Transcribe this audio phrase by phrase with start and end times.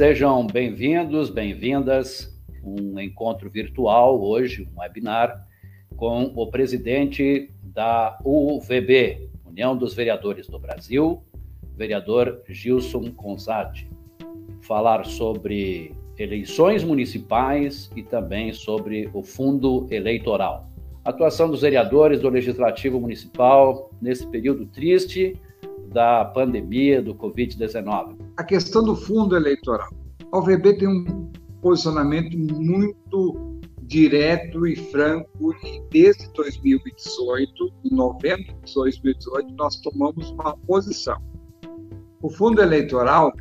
[0.00, 2.34] Sejam bem-vindos, bem-vindas.
[2.64, 5.46] Um encontro virtual hoje, um webinar,
[5.94, 11.22] com o presidente da UVB, União dos Vereadores do Brasil,
[11.76, 13.90] vereador Gilson Consati.
[14.62, 20.70] Falar sobre eleições municipais e também sobre o fundo eleitoral.
[21.04, 25.38] Atuação dos vereadores do Legislativo Municipal nesse período triste
[25.90, 28.16] da pandemia do Covid-19.
[28.36, 29.90] A questão do fundo eleitoral.
[30.32, 38.74] A OVB tem um posicionamento muito direto e franco e desde 2018, em novembro de
[38.74, 41.20] 2018, nós tomamos uma posição.
[42.22, 43.32] O fundo eleitoral,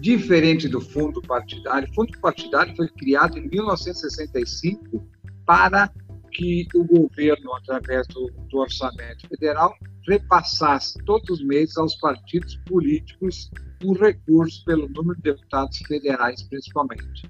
[0.00, 5.04] diferente do fundo partidário, o fundo partidário foi criado em 1965
[5.44, 5.92] para
[6.38, 9.74] que o governo, através do, do orçamento federal,
[10.06, 13.50] repassasse todos os meses aos partidos políticos
[13.84, 17.28] um recurso pelo número de deputados federais, principalmente.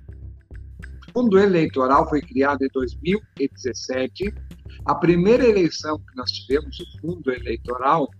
[1.08, 4.34] O fundo eleitoral foi criado em 2017.
[4.84, 8.10] A primeira eleição que nós tivemos, o fundo eleitoral,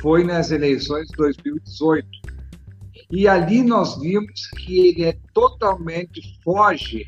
[0.00, 2.08] foi nas eleições de 2018.
[3.10, 7.06] E ali nós vimos que ele é totalmente foge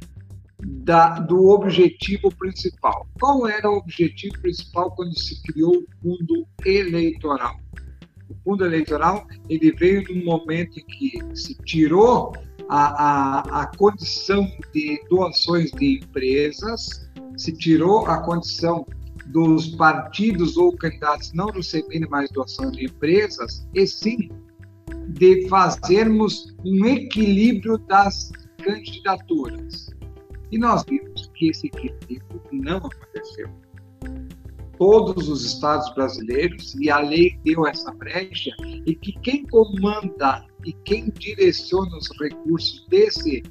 [0.58, 3.06] da, do objetivo principal.
[3.20, 7.56] Qual era o objetivo principal quando se criou o fundo eleitoral?
[8.28, 12.32] O fundo eleitoral ele veio num momento em que se tirou
[12.68, 13.04] a,
[13.58, 18.86] a, a condição de doações de empresas, se tirou a condição
[19.27, 24.30] dos partidos ou candidatos não receberem mais doação de empresas, e sim
[25.08, 28.30] de fazermos um equilíbrio das
[28.62, 29.95] candidaturas.
[30.56, 33.46] E nós vimos que esse equilíbrio não aconteceu.
[34.78, 38.52] Todos os estados brasileiros, e a lei deu essa brecha,
[38.86, 43.42] e que quem comanda e quem direciona os recursos desse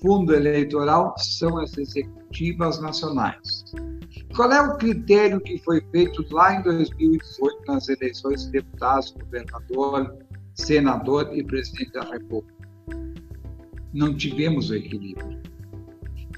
[0.00, 3.62] fundo eleitoral são as executivas nacionais.
[4.34, 10.16] Qual é o critério que foi feito lá em 2018 nas eleições de deputados, governador,
[10.54, 12.56] senador e presidente da República?
[13.92, 15.38] Não tivemos o equilíbrio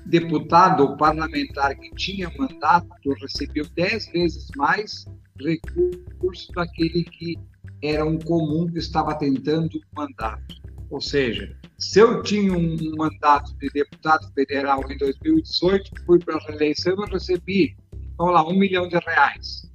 [0.09, 2.89] deputado ou parlamentar que tinha mandato
[3.21, 5.05] recebeu dez vezes mais
[5.39, 7.39] recursos daquele que
[7.83, 10.57] era um comum que estava tentando um mandato.
[10.91, 16.41] Ou seja, se eu tinha um mandato de deputado federal em 2018, fui para a
[16.47, 17.77] reeleição, eu recebi,
[18.17, 19.71] vamos lá, um milhão de reais.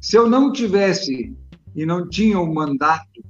[0.00, 1.36] Se eu não tivesse
[1.76, 3.22] e não tinha o um mandato,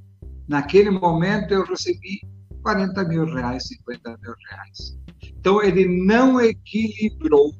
[0.46, 2.20] naquele momento eu recebi
[2.62, 4.96] 40 mil reais, 50 mil reais.
[5.38, 7.54] Então, ele não equilibrou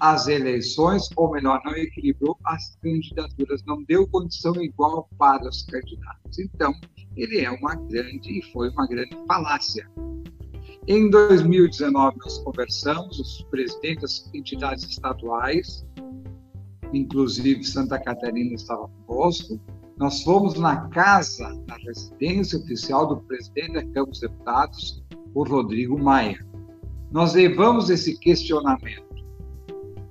[0.00, 6.38] as eleições, ou melhor, não equilibrou as candidaturas, não deu condição igual para os candidatos.
[6.38, 6.74] Então,
[7.16, 9.88] ele é uma grande e foi uma grande falácia.
[10.86, 15.86] Em 2019, nós conversamos, os presidentes das entidades estaduais,
[16.92, 19.58] inclusive Santa Catarina estava conosco,
[19.96, 25.02] nós fomos na casa, na residência oficial do presidente da Câmara dos Deputados,
[25.32, 26.53] o Rodrigo Maia
[27.14, 29.24] nós levamos esse questionamento.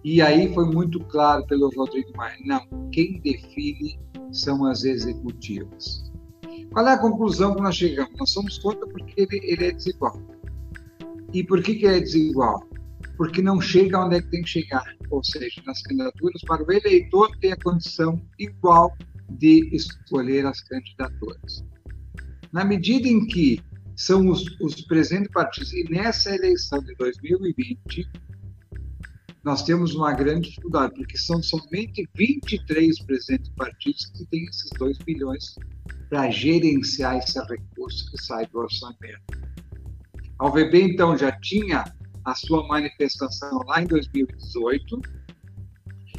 [0.05, 3.99] E aí foi muito claro pelo Rodrigo Maia, não, quem define
[4.31, 6.09] são as executivas.
[6.71, 8.17] Qual é a conclusão que nós chegamos?
[8.17, 10.17] Nós somos contra porque ele, ele é desigual.
[11.33, 12.65] E por que, que é desigual?
[13.17, 14.85] Porque não chega onde é que tem que chegar.
[15.09, 18.95] Ou seja, nas candidaturas, para o eleitor ter a condição igual
[19.29, 21.65] de escolher as candidaturas.
[22.53, 23.61] Na medida em que
[23.95, 25.73] são os, os presentes partidos.
[25.73, 28.09] E nessa eleição de 2020,
[29.43, 34.97] nós temos uma grande dificuldade, porque são somente 23 presentes partidos que têm esses 2
[34.99, 35.55] bilhões
[36.09, 39.43] para gerenciar esse recurso que sai do orçamento.
[40.39, 41.83] A UVB, então, já tinha
[42.25, 45.01] a sua manifestação lá em 2018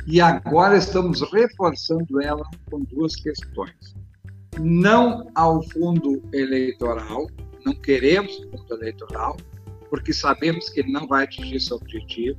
[0.06, 3.94] e agora estamos reforçando ela com duas questões.
[4.61, 7.27] Não ao fundo eleitoral,
[7.65, 9.37] não queremos fundo eleitoral,
[9.91, 12.39] porque sabemos que ele não vai atingir seu objetivo.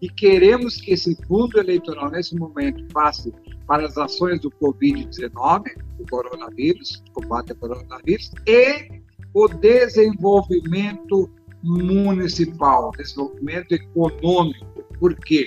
[0.00, 3.32] E queremos que esse fundo eleitoral, nesse momento, passe
[3.66, 5.64] para as ações do Covid-19,
[5.98, 9.00] o coronavírus, combate ao coronavírus, e
[9.34, 11.30] o desenvolvimento
[11.62, 14.84] municipal, desenvolvimento econômico.
[14.98, 15.46] Por quê?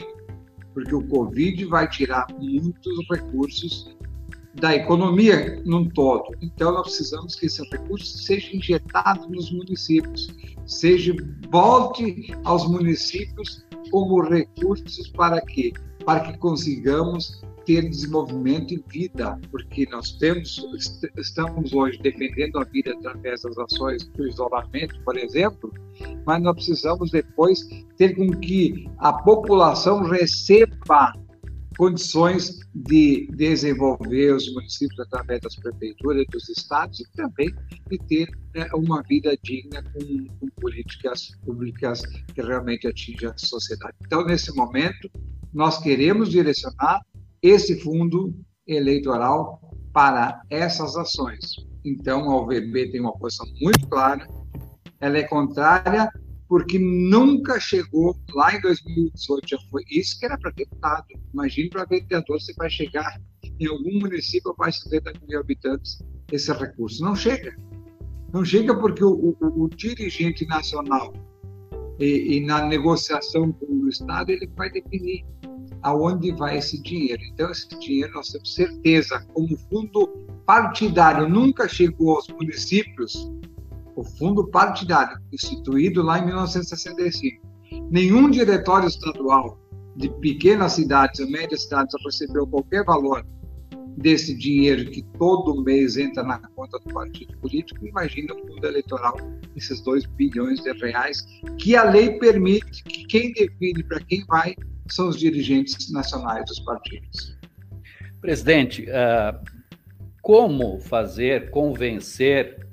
[0.74, 3.96] Porque o Covid vai tirar muitos recursos
[4.56, 6.36] da economia num todo.
[6.42, 10.28] Então, nós precisamos que esse recurso seja injetado nos municípios,
[10.66, 11.16] seja
[11.50, 15.74] volte aos municípios como recursos para quê?
[16.06, 20.68] Para que consigamos ter desenvolvimento e vida, porque nós temos,
[21.18, 25.72] estamos hoje defendendo a vida através das ações do isolamento, por exemplo,
[26.26, 27.68] mas nós precisamos depois
[27.98, 31.14] ter com que a população receba
[31.78, 37.54] condições de desenvolver os municípios através das prefeituras, dos estados e também
[37.90, 42.02] de ter né, uma vida digna com, com, políticas públicas
[42.34, 43.96] que realmente atinjam a sociedade.
[44.06, 45.10] Então, nesse momento,
[45.54, 47.02] nós queremos direcionar
[47.42, 48.34] esse fundo
[48.66, 49.60] eleitoral
[49.92, 51.42] para essas ações.
[51.86, 54.28] Então, a OVB tem uma posição muito clara,
[55.00, 56.10] ela é contrária
[56.54, 61.08] porque nunca chegou lá em 2018, já foi isso que era para deputado.
[61.34, 63.20] Imagine para vereador se vai chegar
[63.60, 65.98] em algum município a mais de 70 mil habitantes
[66.32, 67.04] esse recurso.
[67.04, 67.58] Não chega.
[68.32, 71.12] Não chega porque o, o, o dirigente nacional
[72.00, 75.26] e, e, na negociação com o Estado ele vai definir
[75.82, 77.24] aonde vai esse dinheiro.
[77.34, 80.08] Então esse dinheiro nós temos certeza, como fundo
[80.46, 83.28] partidário nunca chegou aos municípios,
[83.95, 87.42] o fundo partidário, instituído lá em 1965.
[87.90, 89.57] Nenhum diretório estadual
[89.95, 93.25] de pequenas cidades ou médias cidades recebeu qualquer valor
[93.98, 97.86] desse dinheiro que todo mês entra na conta do partido político.
[97.86, 99.16] Imagina o fundo eleitoral,
[99.56, 101.24] esses 2 bilhões de reais,
[101.60, 104.56] que a lei permite que quem define para quem vai
[104.89, 107.38] são os dirigentes nacionais dos partidos.
[108.19, 109.39] Presidente, uh,
[110.22, 112.66] como fazer convencer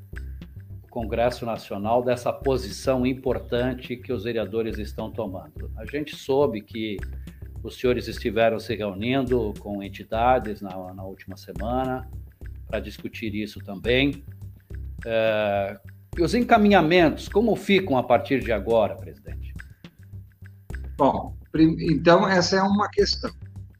[0.91, 5.71] Congresso Nacional dessa posição importante que os vereadores estão tomando.
[5.77, 6.99] A gente soube que
[7.63, 12.11] os senhores estiveram se reunindo com entidades na, na última semana
[12.67, 14.25] para discutir isso também.
[15.07, 15.79] É,
[16.19, 19.55] e os encaminhamentos, como ficam a partir de agora, presidente?
[20.97, 23.31] Bom, então essa é uma questão.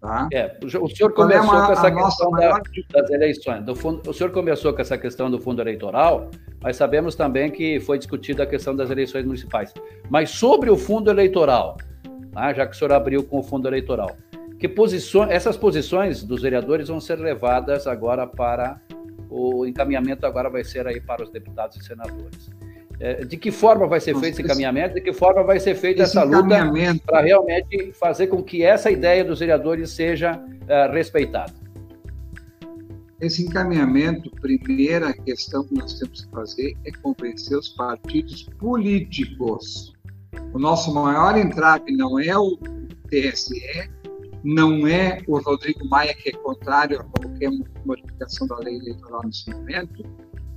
[0.01, 0.29] Tá?
[0.33, 2.61] É, o senhor é começou é uma, com essa questão da,
[2.93, 3.79] das eleições.
[3.79, 6.31] Fundo, o senhor começou com essa questão do fundo eleitoral,
[6.63, 9.75] mas sabemos também que foi discutida a questão das eleições municipais.
[10.09, 11.77] Mas sobre o fundo eleitoral,
[12.33, 12.53] tá?
[12.55, 14.17] já que o senhor abriu com o fundo eleitoral,
[14.59, 18.81] que posições, essas posições dos vereadores vão ser levadas agora para
[19.29, 22.51] o encaminhamento agora vai ser aí para os deputados e senadores.
[23.03, 26.03] É, de que forma vai ser feito esse encaminhamento, de que forma vai ser feita
[26.03, 26.71] essa luta
[27.07, 31.55] para realmente fazer com que essa ideia dos vereadores seja uh, respeitada?
[33.19, 39.95] Esse encaminhamento, primeira questão que nós temos que fazer é convencer os partidos políticos.
[40.53, 42.59] O nosso maior entrave não é o
[43.09, 43.91] TSE,
[44.45, 47.51] não é o Rodrigo Maia, que é contrário a qualquer
[47.85, 50.05] modificação da lei eleitoral nesse momento,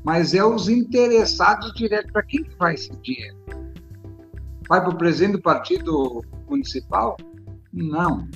[0.04, 2.12] mas é os interessados direto.
[2.12, 3.38] Para quem que vai esse dinheiro?
[4.68, 7.18] Vai para o presidente do partido municipal?
[7.72, 8.28] Não.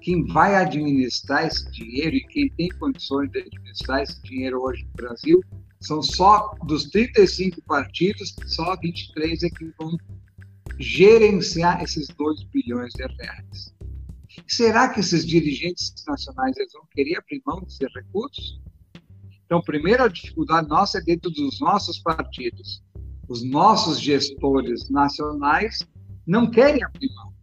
[0.00, 4.92] Quem vai administrar esse dinheiro e quem tem condições de administrar esse dinheiro hoje no
[4.94, 5.40] Brasil
[5.80, 9.96] são só dos 35 partidos, só 23 é que vão
[10.78, 13.74] gerenciar esses 2 bilhões de reais.
[14.46, 18.60] Será que esses dirigentes nacionais eles vão querer abrir mão desses recursos?
[19.52, 22.82] Então, primeira dificuldade nossa é dentro dos nossos partidos.
[23.28, 25.86] Os nossos gestores nacionais
[26.26, 27.34] não querem abrir mão.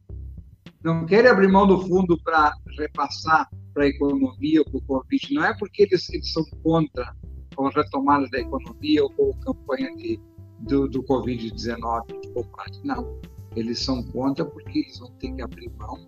[0.83, 5.33] Não querem abrir mão do fundo para repassar para a economia ou para o Covid.
[5.35, 7.15] Não é porque eles, eles são contra
[7.59, 10.19] a retomada da economia ou a campanha de,
[10.61, 12.79] do, do Covid-19 de combate.
[12.83, 13.21] Não.
[13.55, 16.07] Eles são contra porque eles vão ter que abrir mão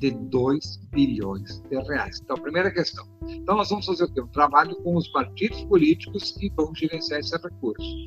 [0.00, 2.20] de 2 bilhões de reais.
[2.24, 3.06] Então, primeira questão.
[3.28, 4.20] Então, nós vamos fazer o quê?
[4.20, 8.06] Um trabalho com os partidos políticos que vão gerenciar esse recurso.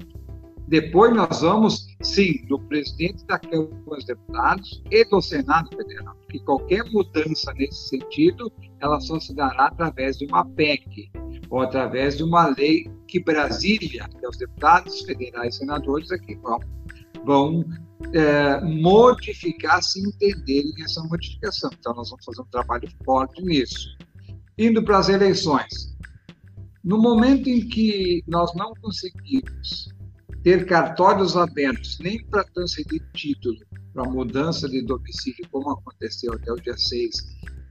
[0.68, 6.40] Depois, nós vamos, sim, do presidente da Câmara dos Deputados e do Senado Federal, porque
[6.40, 11.12] qualquer mudança nesse sentido, ela só se dará através de uma PEC,
[11.50, 16.36] ou através de uma lei que Brasília, que é os deputados federais e senadores aqui
[16.36, 16.60] vão,
[17.24, 17.66] vão
[18.14, 21.70] é, modificar se entenderem essa modificação.
[21.78, 23.96] Então, nós vamos fazer um trabalho forte nisso.
[24.58, 25.94] Indo para as eleições.
[26.84, 29.90] No momento em que nós não conseguimos
[30.44, 33.58] ter cartórios abertos nem para transferir título
[33.94, 37.12] para mudança de domicílio, como aconteceu até o dia 6,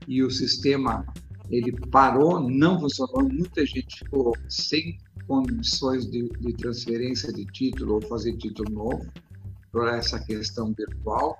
[0.07, 1.05] e o sistema
[1.51, 4.97] ele parou, não funcionou, muita gente ficou sem
[5.27, 9.05] condições de, de transferência de título ou fazer título novo
[9.73, 11.37] por essa questão virtual.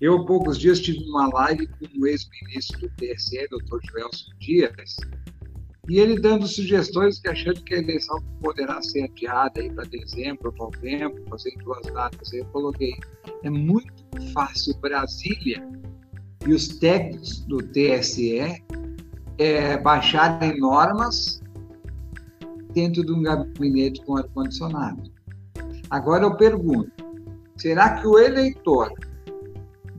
[0.00, 4.96] Eu, há poucos dias, tive uma live com o ex-ministro do TSE, doutor Joelson Dias,
[5.88, 10.52] e ele dando sugestões que achando que a eleição poderá ser adiada aí para dezembro,
[10.58, 12.32] novembro, fazer duas datas.
[12.32, 12.94] Eu coloquei,
[13.42, 13.92] é muito
[14.32, 15.62] fácil Brasília
[16.46, 18.64] e os técnicos do TSE
[19.38, 21.42] é, baixarem normas
[22.72, 25.12] dentro de um gabinete com ar-condicionado.
[25.90, 27.03] Agora eu pergunto:
[27.56, 28.92] será que o eleitor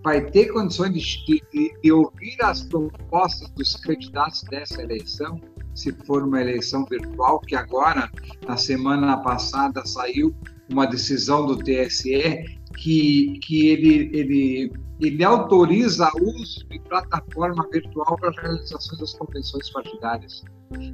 [0.04, 5.40] vai ter condições de, de, de ouvir as propostas dos candidatos dessa eleição?
[5.74, 8.10] Se for uma eleição virtual, que agora,
[8.48, 10.34] na semana passada, saiu
[10.70, 12.46] uma decisão do TSE
[12.78, 19.14] que, que ele, ele, ele autoriza o uso de plataforma virtual para a realização das
[19.14, 20.44] convenções partidárias.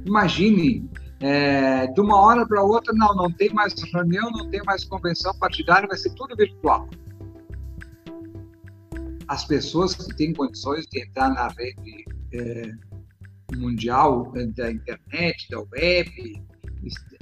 [0.04, 0.88] Imagine,
[1.22, 5.32] é, de uma hora para outra, não, não tem mais reunião, não tem mais convenção
[5.38, 6.88] partidária, vai ser tudo virtual.
[9.28, 12.72] As pessoas que têm condições de entrar na rede é,
[13.56, 16.42] mundial da internet, da web,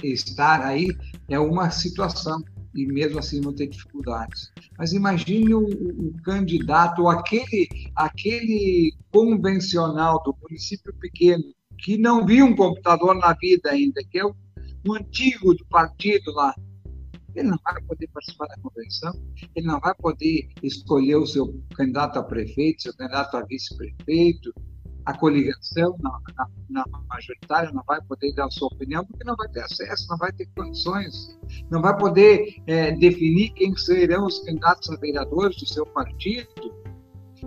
[0.03, 0.87] estar aí
[1.29, 2.43] é uma situação
[2.73, 4.51] e mesmo assim vão ter dificuldades.
[4.79, 11.43] Mas imagine o, o candidato, aquele, aquele convencional do município pequeno,
[11.81, 14.35] que não viu um computador na vida ainda, que é o,
[14.87, 16.53] o antigo do partido lá.
[17.33, 19.13] Ele não vai poder participar da convenção,
[19.55, 24.53] ele não vai poder escolher o seu candidato a prefeito, seu candidato a vice-prefeito,
[25.05, 29.35] a coligação na, na, na, majoritária não vai poder dar a sua opinião porque não
[29.35, 31.39] vai ter acesso, não vai ter condições,
[31.71, 36.47] não vai poder é, definir quem serão os candidatos a vereadores do seu partido,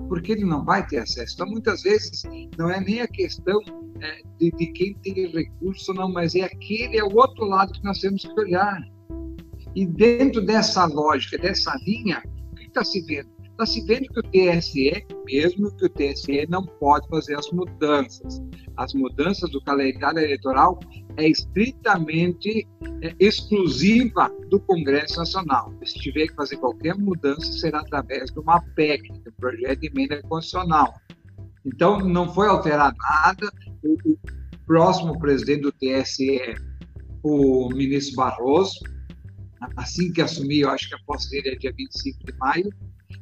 [0.09, 1.35] porque ele não vai ter acesso.
[1.35, 2.23] Então, muitas vezes,
[2.57, 3.61] não é nem a questão
[4.01, 7.85] é, de, de, quem tem recurso, não, mas é aquele, é o outro lado que
[7.85, 8.83] nós temos que olhar.
[9.75, 12.23] E dentro dessa lógica, dessa linha,
[12.53, 13.34] o que está se vendo?
[13.55, 18.43] Está se vendo que o TSE, mesmo que o TSE não pode fazer as mudanças.
[18.77, 20.81] As mudanças do calendário eleitoral
[21.17, 22.67] é estritamente
[23.01, 25.73] é, exclusiva do Congresso Nacional.
[25.85, 29.87] Se tiver que fazer qualquer mudança, será através de uma PEC, de um projeto de
[29.87, 30.93] emenda constitucional.
[31.65, 33.53] Então, não foi alterado nada.
[33.85, 34.19] O, o
[34.67, 36.57] próximo presidente do TSE,
[37.23, 38.81] o ministro Barroso,
[39.77, 42.69] assim que assumir, eu acho que a posse dele é dia 25 de maio,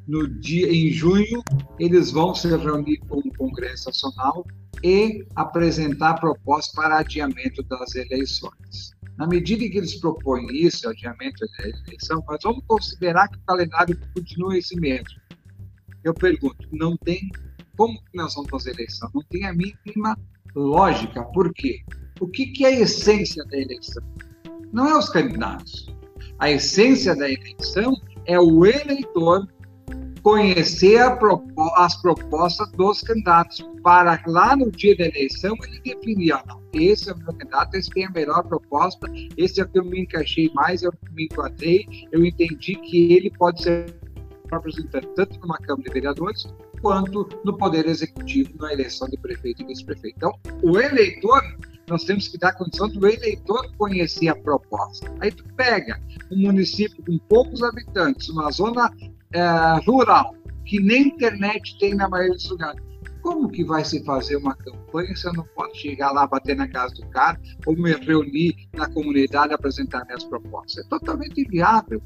[0.07, 1.43] no dia em junho
[1.79, 4.45] eles vão se reunir com o Congresso Nacional
[4.83, 8.93] e apresentar propostas para adiamento das eleições.
[9.17, 13.43] Na medida em que eles propõem isso, adiamento da eleição, mas vamos considerar que o
[13.47, 15.21] calendário continua esse mesmo.
[16.03, 17.31] Eu pergunto, não tem
[17.77, 19.11] como que nós vamos fazer eleição?
[19.15, 20.17] Não tem a mínima
[20.55, 21.25] lógica.
[21.27, 21.81] Por quê?
[22.21, 24.03] O que, que é a essência da eleição?
[24.73, 25.87] Não é os candidatos.
[26.39, 27.95] A essência da eleição
[28.27, 29.47] é o eleitor
[30.23, 31.01] conhecer
[31.77, 36.35] as propostas dos candidatos, para lá no dia da eleição ele definir,
[36.73, 39.85] esse é o meu candidato, esse tem a melhor proposta, esse é o que eu
[39.85, 43.95] me encaixei mais, é o que me enquadrei, eu entendi que ele pode ser
[44.51, 46.47] representante tanto numa Câmara de Vereadores
[46.81, 50.17] quanto no Poder Executivo na eleição de prefeito e vice-prefeito.
[50.17, 51.41] Então, o eleitor,
[51.89, 55.11] nós temos que dar a condição do eleitor conhecer a proposta.
[55.21, 56.01] Aí tu pega
[56.31, 58.91] um município com poucos habitantes, uma zona
[59.33, 60.35] é, rural,
[60.65, 62.83] que nem internet tem na maioria dos lugares.
[63.23, 66.67] Como que vai se fazer uma campanha se eu não posso chegar lá, bater na
[66.67, 70.85] casa do cara, ou me reunir na comunidade e apresentar minhas propostas?
[70.85, 72.03] É totalmente inviável.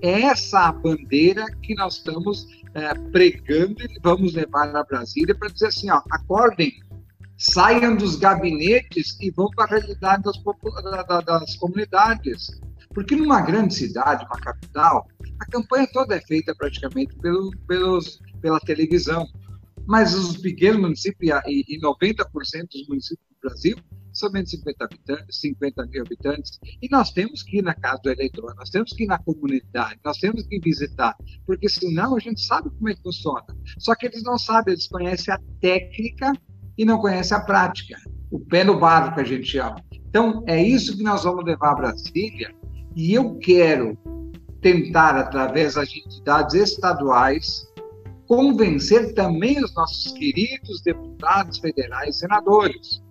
[0.00, 5.48] É essa a bandeira que nós estamos é, pregando e vamos levar na Brasília para
[5.48, 6.72] dizer assim, ó, acordem,
[7.36, 10.40] saiam dos gabinetes e vão para a realidade das,
[11.24, 12.60] das comunidades.
[12.94, 15.08] Porque numa grande cidade, uma capital,
[15.40, 19.26] a campanha toda é feita praticamente pelo, pelos, pela televisão.
[19.86, 22.24] Mas os pequenos municípios, e, e 90%
[22.72, 23.76] dos municípios do Brasil,
[24.14, 28.54] somente 50, habitantes, 50 mil habitantes, e nós temos que ir na casa do eleitor,
[28.56, 31.14] nós temos que ir na comunidade, nós temos que visitar,
[31.44, 33.44] porque senão a gente sabe como é que funciona.
[33.78, 36.32] Só que eles não sabem, eles conhecem a técnica
[36.78, 37.96] e não conhecem a prática,
[38.30, 39.84] o pé no barro que a gente chama.
[39.92, 42.54] Então, é isso que nós vamos levar a Brasília,
[42.96, 43.98] e eu quero
[44.64, 47.70] tentar, através das entidades estaduais,
[48.26, 53.02] convencer também os nossos queridos deputados federais e senadores,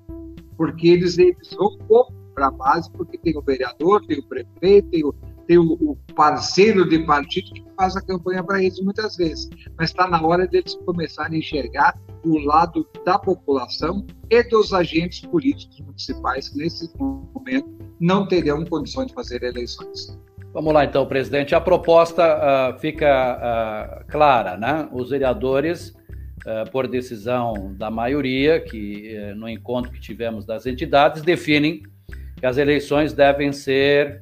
[0.57, 4.89] porque eles, eles vão pouco para a base, porque tem o vereador, tem o prefeito,
[4.89, 5.13] tem o,
[5.47, 9.47] tem o, parceiro de partido que faz a campanha para eles muitas vezes.
[9.77, 11.95] Mas está na hora deles começarem a enxergar
[12.25, 17.69] o lado da população e dos agentes políticos municipais que, nesse momento,
[17.99, 20.17] não terão condições de fazer eleições.
[20.53, 21.55] Vamos lá, então, presidente.
[21.55, 22.23] A proposta
[22.75, 24.87] uh, fica uh, clara, né?
[24.91, 25.89] Os vereadores,
[26.45, 31.81] uh, por decisão da maioria, que eh, no encontro que tivemos das entidades, definem
[32.37, 34.21] que as eleições devem ser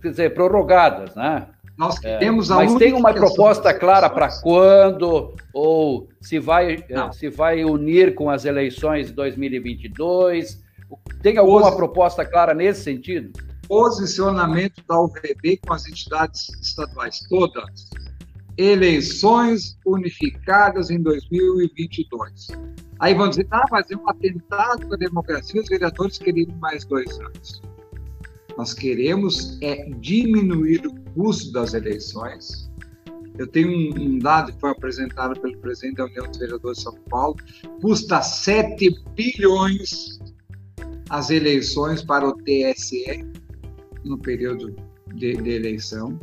[0.00, 1.46] quer dizer, prorrogadas, né?
[1.76, 7.12] Nós queremos é, Mas tem uma proposta clara para quando ou se vai Não.
[7.12, 10.62] se vai unir com as eleições de 2022?
[11.22, 11.76] Tem alguma Posi...
[11.76, 13.32] proposta clara nesse sentido?
[13.68, 17.90] Posicionamento da UVB com as entidades estaduais todas.
[18.56, 22.48] Eleições unificadas em 2022.
[22.98, 27.18] Aí vão dizer, ah, mas é um atentado à democracia, os vereadores queriam mais dois
[27.18, 27.62] anos.
[28.56, 32.70] Nós queremos é diminuir o custo das eleições.
[33.38, 36.84] Eu tenho um, um, dado que foi apresentado pelo presidente da União dos Vereadores de
[36.84, 37.36] São Paulo,
[37.80, 40.20] custa 7 bilhões
[41.12, 43.22] as eleições para o TSE
[44.02, 44.74] no período
[45.14, 46.18] de, de eleição.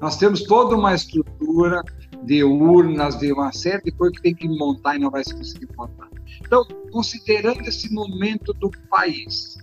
[0.00, 1.80] Nós temos toda uma estrutura
[2.24, 5.32] de urnas, de uma série de coisas que tem que montar e não vai se
[5.32, 6.08] conseguir montar.
[6.40, 9.56] Então, considerando esse momento do país,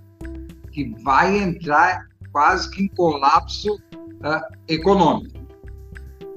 [0.72, 5.36] que vai entrar quase que em colapso uh, econômico.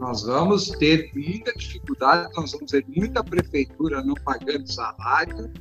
[0.00, 5.52] Nós vamos ter muita dificuldade, nós vamos ter muita prefeitura não pagando salário,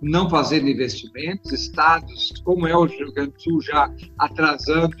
[0.00, 4.96] não fazendo investimentos, estados como é o Rio Grande do Sul já atrasando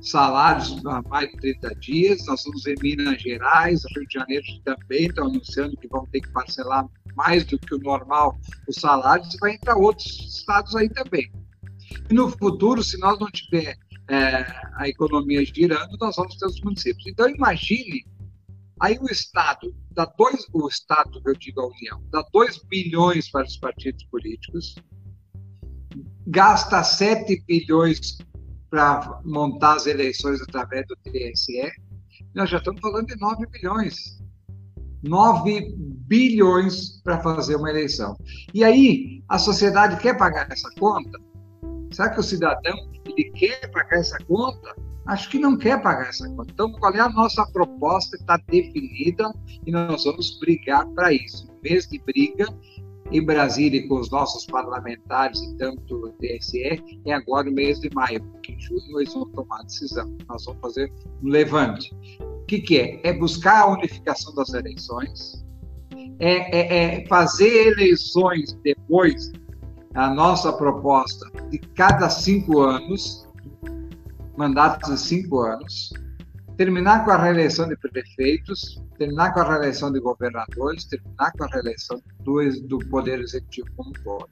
[0.00, 5.06] salários há mais de 30 dias, nós vamos ver Minas Gerais, Rio de Janeiro também
[5.06, 8.38] estão anunciando que vão ter que parcelar mais do que o normal
[8.68, 11.30] os salários, vai entrar outros estados aí também.
[12.10, 13.76] E no futuro, se nós não tiver
[14.08, 14.44] é,
[14.76, 17.06] a economia girando, nós vamos ter os municípios.
[17.06, 18.04] Então, imagine,
[18.80, 23.46] aí o Estado, dá dois, o Estado, eu digo a União, dá 2 bilhões para
[23.46, 24.74] os partidos políticos,
[26.26, 28.18] gasta 7 bilhões
[28.70, 31.70] para montar as eleições através do TSE,
[32.34, 34.20] nós já estamos falando de 9 bilhões.
[35.02, 35.74] 9
[36.06, 38.16] bilhões para fazer uma eleição.
[38.52, 41.18] E aí, a sociedade quer pagar essa conta?
[41.92, 42.74] Será que o cidadão
[43.06, 44.74] ele quer pagar essa conta?
[45.06, 46.50] Acho que não quer pagar essa conta.
[46.50, 48.16] Então, qual é a nossa proposta?
[48.16, 49.32] Está definida
[49.66, 51.48] e nós vamos brigar para isso.
[51.62, 52.46] Mês de briga
[53.10, 57.90] em Brasília com os nossos parlamentares e tanto o TSE é agora o mês de
[57.94, 60.16] maio, porque em junho eles vão tomar decisão.
[60.26, 61.94] Nós vamos fazer um levante.
[62.20, 63.00] O que, que é?
[63.04, 65.44] É buscar a unificação das eleições,
[66.18, 69.32] é, é, é fazer eleições depois
[69.94, 73.23] a nossa proposta de cada cinco anos,
[74.36, 75.92] mandatos de cinco anos,
[76.56, 81.48] terminar com a reeleição de prefeitos, terminar com a reeleição de governadores, terminar com a
[81.48, 84.28] reeleição do, do Poder Executivo como um todo.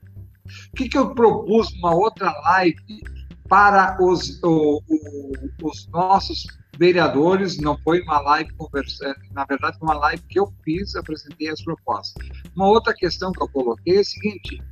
[0.72, 3.02] O que, que eu propus uma outra live
[3.48, 6.46] para os, o, o, os nossos
[6.78, 11.48] vereadores, não foi uma live conversando, na verdade foi uma live que eu fiz, apresentei
[11.48, 12.26] as propostas.
[12.56, 14.62] Uma outra questão que eu coloquei é a seguinte,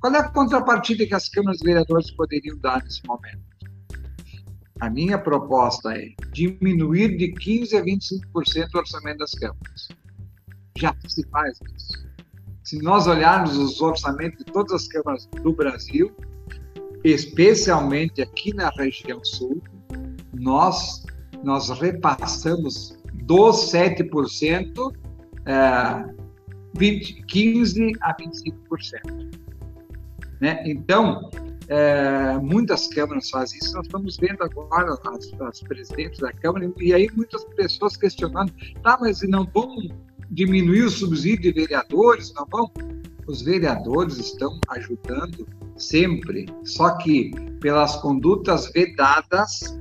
[0.00, 3.49] qual é a contrapartida que as câmaras de vereadores poderiam dar nesse momento?
[4.80, 9.88] A minha proposta é diminuir de 15% a 25% o orçamento das câmaras.
[10.76, 12.10] Já se faz isso.
[12.64, 16.10] Se nós olharmos os orçamentos de todas as câmaras do Brasil,
[17.04, 19.62] especialmente aqui na região sul,
[20.32, 21.04] nós,
[21.42, 24.94] nós repassamos dos 7%,
[25.46, 26.14] é,
[26.78, 29.30] 20, 15% a 25%.
[30.40, 30.62] Né?
[30.64, 31.30] Então,
[31.70, 33.72] é, muitas câmaras fazem isso.
[33.76, 38.52] Nós estamos vendo agora as, as, presidentes da Câmara, e aí muitas pessoas questionando:
[38.82, 39.76] tá, mas não vão
[40.28, 42.34] diminuir o subsídio de vereadores?
[42.34, 42.70] Não vão?
[43.28, 47.30] Os vereadores estão ajudando sempre, só que
[47.60, 49.78] pelas condutas vedadas,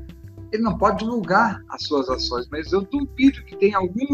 [0.52, 4.06] ele não pode divulgar as suas ações, mas eu duvido que tenha algum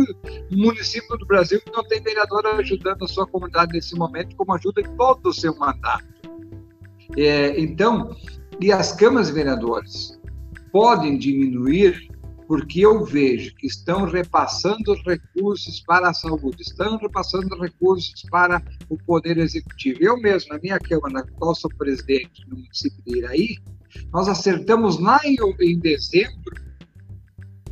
[0.50, 4.80] município do Brasil que não tem vereador ajudando a sua comunidade nesse momento, como ajuda
[4.80, 6.15] em todo o seu mandato.
[7.18, 8.16] É, então,
[8.60, 10.20] e as câmaras de vereadores
[10.72, 12.10] podem diminuir
[12.48, 18.98] porque eu vejo que estão repassando recursos para a saúde, estão repassando recursos para o
[18.98, 20.00] Poder Executivo.
[20.02, 23.58] Eu mesmo, na minha Câmara, na qual sou presidente no município de Iraí,
[24.12, 26.54] nós acertamos lá em, em dezembro,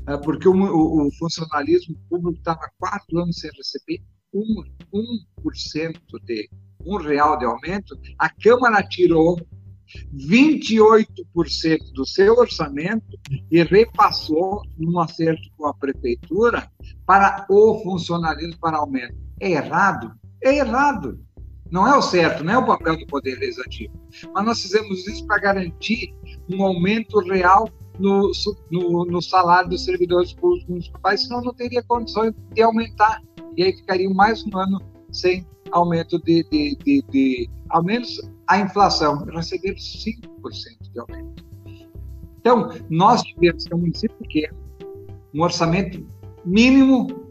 [0.07, 4.01] é, porque o, o, o funcionalismo público estava quatro anos sem receber
[4.33, 6.49] um, 1% de
[6.85, 9.37] um real de aumento, a Câmara tirou
[10.15, 13.17] 28% do seu orçamento
[13.51, 16.69] e repassou num acerto com a prefeitura
[17.05, 19.15] para o funcionalismo para aumento.
[19.39, 20.13] É errado?
[20.43, 21.19] É errado.
[21.69, 23.93] Não é o certo, não é o papel do Poder Legislativo.
[24.33, 26.13] Mas nós fizemos isso para garantir
[26.49, 27.67] um aumento real
[27.99, 28.31] no,
[28.71, 33.21] no, no salário dos servidores públicos municipais, senão não teria condições de aumentar.
[33.57, 34.79] E aí ficaria mais um ano
[35.11, 40.21] sem aumento de, de, de, de ao menos a inflação, receber 5%
[40.91, 41.43] de aumento.
[42.39, 44.57] Então, nós tivemos, que é um município pequeno,
[45.33, 46.05] um orçamento
[46.45, 47.23] mínimo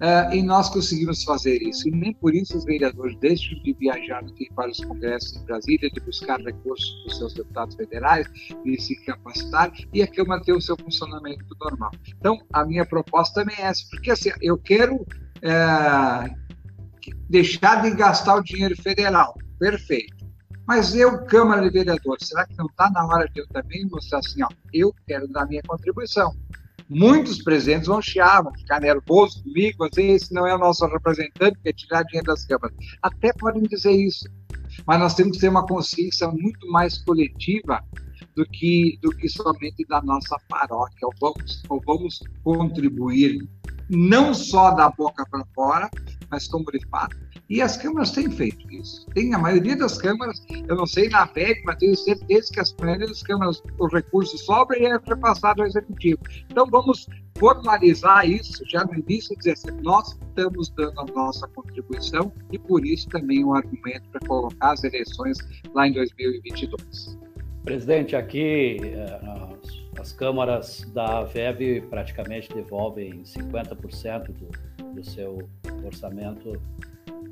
[0.00, 1.86] Uh, e nós conseguimos fazer isso.
[1.86, 6.00] E nem por isso os vereadores deixam de viajar para os congressos em Brasília, de
[6.00, 8.26] buscar recursos dos seus deputados federais,
[8.64, 11.90] de se capacitar, e a Câmara tem o seu funcionamento normal.
[12.18, 16.39] Então, a minha proposta também é essa, porque assim, eu quero uh,
[17.28, 19.34] deixar de gastar o dinheiro federal.
[19.58, 20.16] Perfeito.
[20.66, 24.18] Mas eu, Câmara de Vereadores, será que não está na hora de eu também mostrar
[24.18, 26.32] assim, ó, eu quero dar minha contribuição?
[26.90, 31.56] muitos presidentes vão chiar, vão ficar nervosos comigo, assim, esse não é o nosso representante,
[31.62, 32.76] quer tirar dinheiro das câmaras.
[33.00, 34.28] Até podem dizer isso,
[34.84, 37.82] mas nós temos que ter uma consciência muito mais coletiva
[38.34, 43.48] do que, do que somente da nossa paróquia, ou vamos, ou vamos contribuir
[43.88, 45.88] não só da boca para fora,
[46.30, 47.16] mas como de fato.
[47.48, 49.06] E as câmaras têm feito isso.
[49.14, 52.74] Tem a maioria das câmaras, eu não sei na PEC, mas tenho certeza que as
[52.80, 56.20] maioria das câmaras, o recurso sobra e é repassado ao executivo.
[56.48, 57.06] Então vamos
[57.38, 62.84] formalizar isso já no início, dizer assim, nós estamos dando a nossa contribuição e por
[62.84, 65.38] isso também um argumento para colocar as eleições
[65.74, 67.18] lá em 2022.
[67.64, 69.20] Presidente, aqui eh,
[69.98, 74.48] as câmaras da VEB praticamente devolvem 50% do,
[74.94, 75.48] do seu
[75.84, 76.60] orçamento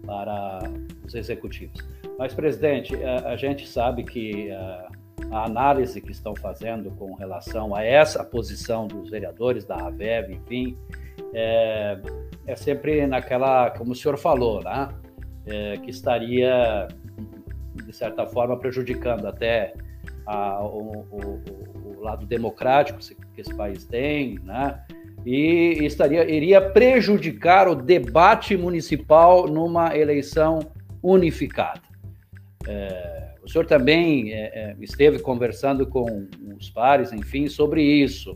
[0.07, 0.61] para
[1.05, 1.79] os executivos.
[2.19, 4.89] Mas, presidente, a, a gente sabe que a,
[5.31, 10.77] a, análise que estão fazendo com relação a essa posição dos vereadores da AVEB, enfim,
[11.35, 12.01] é,
[12.47, 14.89] é sempre naquela, como o senhor falou, né?
[15.47, 16.89] É, que estaria,
[17.75, 19.73] de certa forma, prejudicando até
[20.27, 22.99] a, o, o, o, lado democrático
[23.35, 24.83] que esse país tem, né?
[25.31, 30.61] E estaria, iria prejudicar o debate municipal numa eleição
[31.03, 31.83] unificada.
[32.67, 36.27] É, o senhor também é, é esteve conversando com
[36.59, 38.33] os pares, enfim, sobre isso.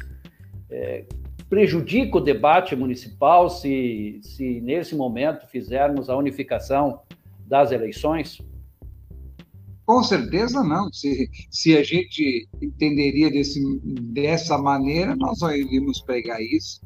[0.71, 1.07] É,
[1.49, 7.01] prejudica o debate municipal se, se nesse momento fizermos a unificação
[7.47, 8.39] das eleições?
[9.85, 10.93] Com certeza não.
[10.93, 13.61] Se, se a gente entenderia desse,
[14.13, 16.81] dessa maneira, nós não iríamos pregar isso,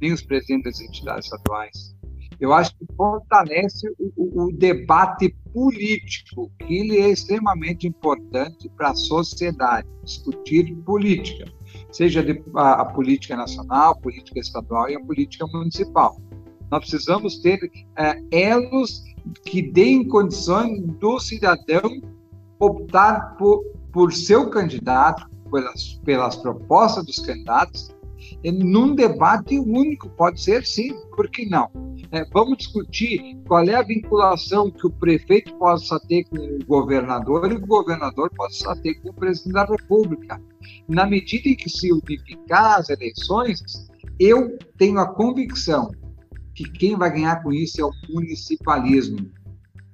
[0.00, 1.96] nem os presidentes das entidades estaduais.
[2.38, 8.90] Eu acho que fortalece o, o, o debate político, que ele é extremamente importante para
[8.90, 11.50] a sociedade, discutir política,
[11.90, 16.20] seja a, a política nacional, a política estadual e a política municipal.
[16.70, 17.58] Nós precisamos ter
[17.96, 19.02] é, elos
[19.44, 22.02] que deem condições do cidadão
[22.58, 27.94] optar por, por seu candidato, pelas, pelas propostas dos candidatos,
[28.44, 31.68] num debate único, pode ser sim, por que não?
[32.12, 37.50] É, vamos discutir qual é a vinculação que o prefeito possa ter com o governador
[37.50, 40.40] e o governador possa ter com o presidente da República.
[40.88, 43.60] Na medida em que se unificar as eleições,
[44.18, 45.90] eu tenho a convicção
[46.54, 49.30] que quem vai ganhar com isso é o municipalismo.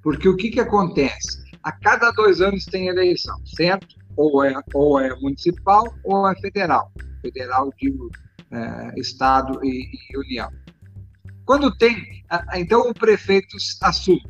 [0.01, 1.42] Porque o que, que acontece?
[1.63, 3.95] A cada dois anos tem eleição, certo?
[4.15, 6.91] Ou é, ou é municipal ou é federal.
[7.21, 8.09] Federal, digo,
[8.51, 10.49] é, Estado e, e, União.
[11.45, 12.23] Quando tem,
[12.53, 14.23] então o prefeito assume.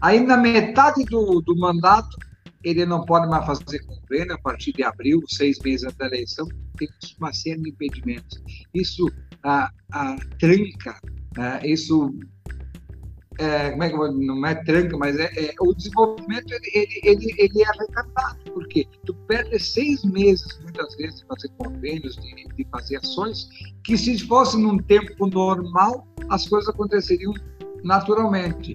[0.00, 2.16] Aí, na metade do, do mandato,
[2.62, 6.88] ele não pode mais fazer convênio a partir de abril, seis meses da eleição, tem
[7.18, 8.42] uma série de impedimentos.
[8.74, 9.06] Isso
[9.42, 11.00] a, a tranca,
[11.38, 12.12] a, isso
[13.38, 17.34] é, como é que não é tranca, mas é, é o desenvolvimento ele, ele, ele,
[17.38, 22.66] ele, é arrecadado, porque tu perde seis meses, muitas vezes, de fazer convênios, de, de
[22.70, 23.48] fazer ações,
[23.84, 27.34] que se fosse num tempo normal, as coisas aconteceriam
[27.84, 28.74] naturalmente.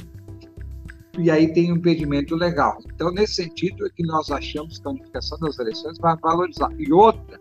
[1.19, 2.77] E aí tem um impedimento legal.
[2.93, 6.69] Então, nesse sentido, é que nós achamos que a unificação das eleições vai valorizar.
[6.77, 7.39] E outra,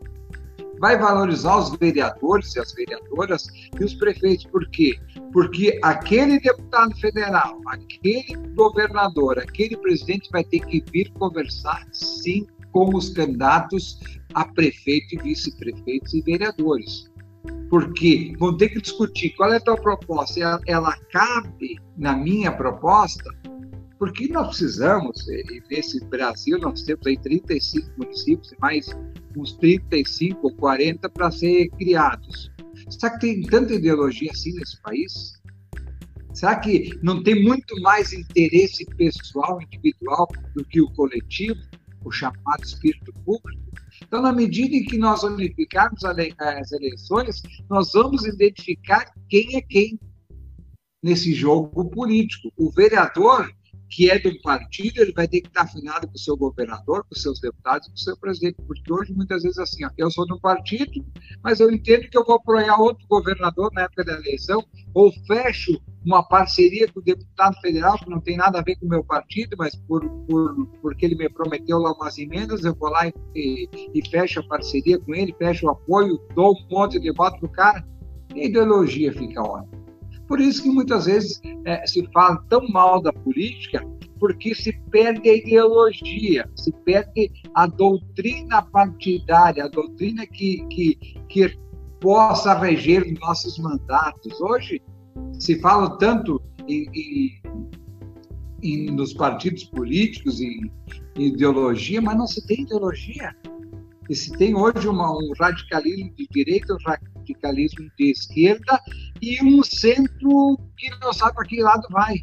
[0.81, 3.47] vai valorizar os vereadores e as vereadoras
[3.79, 4.47] e os prefeitos.
[4.47, 4.99] Por quê?
[5.31, 12.97] Porque aquele deputado federal, aquele governador, aquele presidente vai ter que vir conversar, sim, com
[12.97, 14.01] os candidatos
[14.33, 17.11] a prefeito e vice-prefeitos e vereadores.
[17.69, 20.40] Porque vão ter que discutir qual é a tua proposta.
[20.40, 23.31] Ela, ela cabe na minha proposta?
[24.01, 28.89] Porque nós precisamos, e nesse Brasil nós temos aí 35 municípios mais
[29.37, 32.51] uns 35 ou 40 para ser criados.
[32.89, 35.35] Será que tem tanta ideologia assim nesse país?
[36.33, 41.61] Será que não tem muito mais interesse pessoal, individual, do que o coletivo,
[42.03, 43.61] o chamado espírito público?
[44.03, 50.01] Então, na medida em que nós unificarmos as eleições, nós vamos identificar quem é quem
[51.03, 52.51] nesse jogo político.
[52.57, 53.53] O vereador
[53.90, 57.03] que é de um partido, ele vai ter que estar afinado com o seu governador,
[57.03, 60.11] com os seus deputados, com o seu presidente, porque hoje muitas vezes assim, ó, eu
[60.11, 61.05] sou de um partido,
[61.42, 65.81] mas eu entendo que eu vou apoiar outro governador na época da eleição, ou fecho
[66.05, 69.05] uma parceria com o deputado federal que não tem nada a ver com o meu
[69.05, 73.12] partido, mas por, por porque ele me prometeu lá umas emendas, eu vou lá e,
[73.35, 77.40] e, e fecho a parceria com ele, fecho o apoio, dou um monte de voto
[77.40, 77.85] pro cara,
[78.33, 79.81] a ideologia fica ótima.
[80.31, 83.85] Por isso que muitas vezes é, se fala tão mal da política,
[84.21, 90.95] porque se perde a ideologia, se perde a doutrina partidária, a doutrina que, que,
[91.29, 91.59] que
[91.99, 94.40] possa reger nossos mandatos.
[94.40, 94.81] Hoje
[95.37, 97.43] se fala tanto em, em,
[98.62, 100.71] em, nos partidos políticos, em,
[101.16, 103.35] em ideologia, mas não se tem ideologia.
[104.11, 108.81] E se tem hoje uma, um radicalismo de direita, um radicalismo de esquerda
[109.23, 112.16] e um centro que não sabe para que lado vai.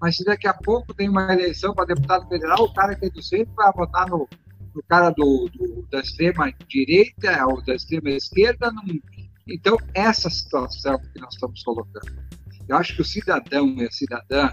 [0.00, 3.10] Mas se daqui a pouco tem uma eleição para deputado federal, o cara que é
[3.10, 4.28] do centro vai votar no,
[4.72, 8.70] no cara do, do, da extrema direita ou da extrema esquerda.
[8.70, 8.84] Não...
[9.48, 12.24] Então, essa situação que nós estamos colocando.
[12.68, 14.50] Eu acho que o cidadão e a cidadã,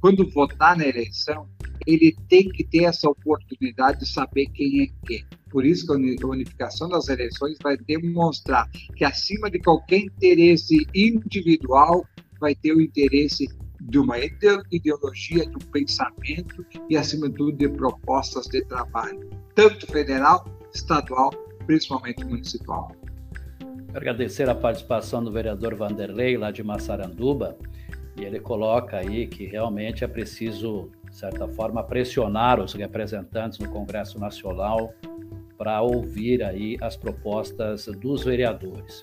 [0.00, 1.48] quando votar na eleição,
[1.86, 5.24] ele tem que ter essa oportunidade de saber quem é quem.
[5.50, 12.04] Por isso que a unificação das eleições vai demonstrar que, acima de qualquer interesse individual,
[12.40, 13.48] vai ter o interesse
[13.80, 19.86] de uma ideologia, de um pensamento e, acima de tudo, de propostas de trabalho, tanto
[19.86, 21.30] federal, estadual,
[21.66, 22.90] principalmente municipal.
[23.94, 27.56] Agradecer a participação do vereador Vanderlei, lá de Massaranduba,
[28.18, 33.70] e ele coloca aí que realmente é preciso, de certa forma, pressionar os representantes no
[33.70, 34.92] Congresso Nacional
[35.56, 39.02] para ouvir aí as propostas dos vereadores.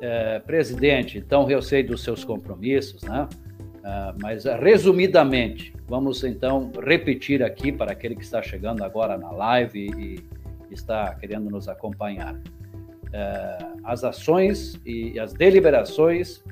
[0.00, 3.28] É, presidente, então eu sei dos seus compromissos, né?
[3.80, 9.78] Uh, mas resumidamente, vamos então repetir aqui para aquele que está chegando agora na live
[9.78, 10.26] e,
[10.70, 12.34] e está querendo nos acompanhar.
[12.34, 16.42] Uh, as ações e as deliberações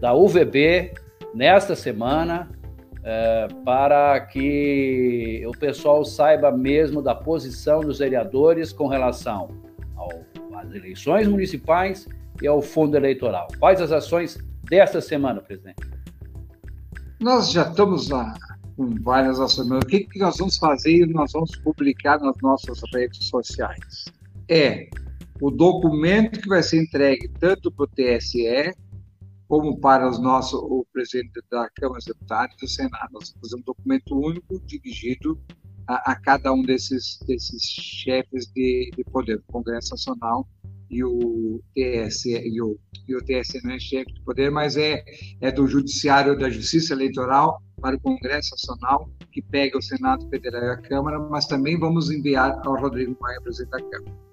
[0.00, 0.94] da UVB
[1.34, 2.48] nesta semana
[3.10, 9.48] é, para que o pessoal saiba mesmo da posição dos vereadores com relação
[10.54, 12.06] às eleições municipais
[12.42, 13.48] e ao fundo eleitoral.
[13.58, 14.36] Quais as ações
[14.68, 15.80] desta semana, presidente?
[17.18, 18.34] Nós já estamos lá
[18.76, 19.70] com várias ações.
[19.70, 24.04] O que, que nós vamos fazer e nós vamos publicar nas nossas redes sociais?
[24.50, 24.90] É
[25.40, 28.74] o documento que vai ser entregue tanto para o TSE
[29.48, 33.08] como para os nossos, o presidente da Câmara dos Deputados e do Senado.
[33.12, 35.40] Nós vamos fazer um documento único dirigido
[35.88, 40.46] a, a cada um desses, desses chefes de, de poder, o Congresso Nacional
[40.90, 45.04] e o TSE, e o, e o TSE não é chefe de poder, mas é,
[45.40, 50.62] é do Judiciário da Justiça Eleitoral para o Congresso Nacional, que pega o Senado Federal
[50.62, 54.28] e a Câmara, mas também vamos enviar ao Rodrigo Maia, presidente da Câmara.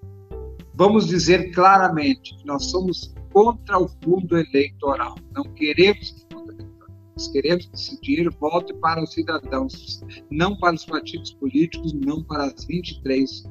[0.77, 5.15] Vamos dizer claramente que nós somos contra o fundo eleitoral.
[5.33, 6.89] Não queremos fundo eleitoral.
[7.15, 12.21] Nós queremos que esse dinheiro volte para os cidadãos, não para os partidos políticos, não
[12.23, 13.43] para as 23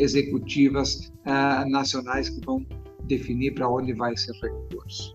[0.00, 2.66] executivas uh, nacionais que vão
[3.04, 5.14] definir para onde vai ser recurso.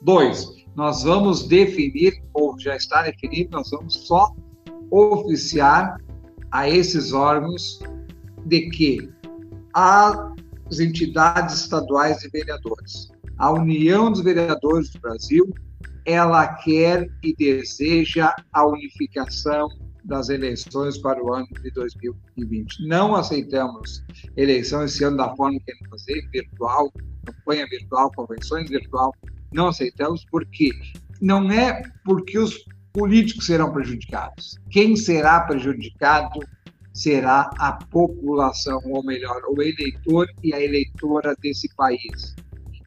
[0.00, 4.34] Dois, nós vamos definir, ou já está definido, nós vamos só
[4.90, 5.96] oficiar
[6.50, 7.80] a esses órgãos
[8.46, 9.08] de que
[10.66, 13.10] as entidades estaduais de vereadores
[13.42, 15.52] a União dos Vereadores do Brasil,
[16.06, 19.68] ela quer e deseja a unificação
[20.04, 22.86] das eleições para o ano de 2020.
[22.86, 24.04] Não aceitamos
[24.36, 26.92] eleição esse ano da forma que querem fazer, virtual,
[27.24, 29.12] campanha virtual, convenções virtual.
[29.52, 30.70] Não aceitamos porque
[31.20, 34.56] não é porque os políticos serão prejudicados.
[34.70, 36.38] Quem será prejudicado
[36.92, 42.34] será a população, ou melhor, o eleitor e a eleitora desse país.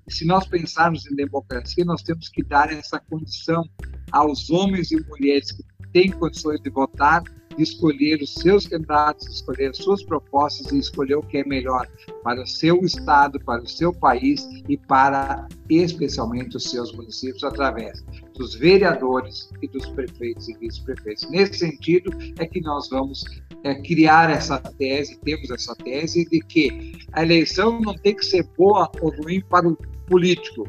[0.08, 3.68] Se nós pensarmos em democracia, nós temos que dar essa condição
[4.12, 7.24] aos homens e mulheres que têm condições de votar,
[7.58, 11.88] de escolher os seus candidatos, escolher as suas propostas e escolher o que é melhor
[12.24, 18.04] para o seu estado, para o seu país e para especialmente os seus municípios através
[18.38, 21.30] dos vereadores e dos prefeitos e vice-prefeitos.
[21.30, 23.24] Nesse sentido é que nós vamos
[23.64, 28.44] é, criar essa tese, temos essa tese de que a eleição não tem que ser
[28.58, 29.76] boa ou ruim para o
[30.08, 30.68] político.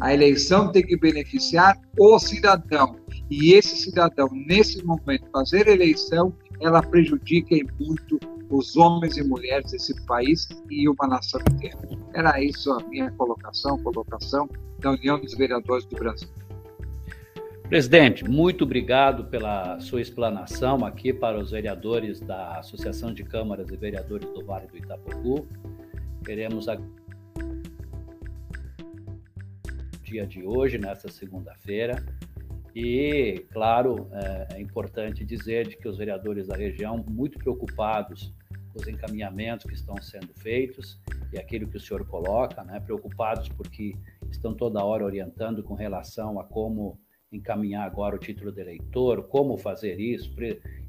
[0.00, 2.96] A eleição tem que beneficiar o cidadão.
[3.30, 8.18] E esse cidadão, nesse momento, fazer eleição, ela prejudica em muito
[8.50, 11.78] os homens e mulheres desse país e uma nação inteira.
[12.14, 16.28] Era isso a minha colocação, colocação da União dos Vereadores do Brasil.
[17.68, 23.76] Presidente, muito obrigado pela sua explanação aqui para os vereadores da Associação de Câmaras e
[23.76, 25.48] Vereadores do Vale do Itapocu.
[26.24, 26.66] Queremos
[30.04, 32.06] dia de hoje, nesta segunda-feira.
[32.72, 38.32] E, claro, é, é importante dizer de que os vereadores da região, muito preocupados
[38.72, 41.00] com os encaminhamentos que estão sendo feitos
[41.32, 43.96] e aquilo que o senhor coloca, né, preocupados porque
[44.30, 46.96] estão toda hora orientando com relação a como
[47.32, 50.32] encaminhar agora o título de eleitor, como fazer isso,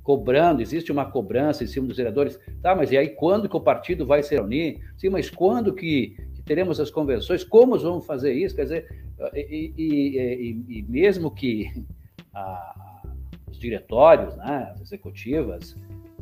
[0.03, 3.61] cobrando, existe uma cobrança em cima dos vereadores, tá, mas e aí quando que o
[3.61, 4.79] partido vai se reunir?
[4.95, 7.43] Sim, mas quando que, que teremos as convenções?
[7.43, 8.55] Como vamos fazer isso?
[8.55, 11.85] Quer dizer, e, e, e, e mesmo que
[12.33, 13.01] a,
[13.49, 15.75] os diretórios, né, as executivas,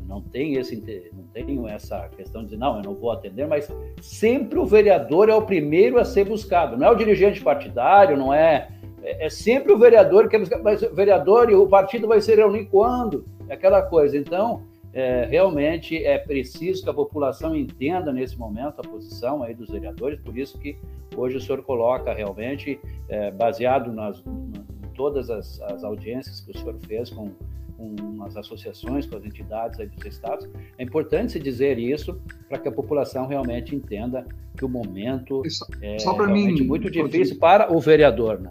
[0.08, 0.76] não tem esse
[1.12, 3.68] não tenho essa questão de dizer, não, eu não vou atender, mas
[4.00, 8.32] sempre o vereador é o primeiro a ser buscado, não é o dirigente partidário, não
[8.32, 8.68] é
[9.06, 12.66] é, é sempre o vereador que mas o vereador e o partido vai se reunir
[12.66, 13.24] quando?
[13.48, 14.18] É aquela coisa.
[14.18, 19.68] Então, é, realmente é preciso que a população entenda nesse momento a posição aí dos
[19.68, 20.76] vereadores, por isso que
[21.14, 26.58] hoje o senhor coloca realmente, é, baseado nas, em todas as, as, audiências que o
[26.58, 27.30] senhor fez com,
[27.76, 32.58] com as associações, com as entidades aí dos estados, é importante se dizer isso para
[32.58, 37.38] que a população realmente entenda que o momento só, é só realmente mim, muito difícil
[37.38, 38.50] para o vereador, né?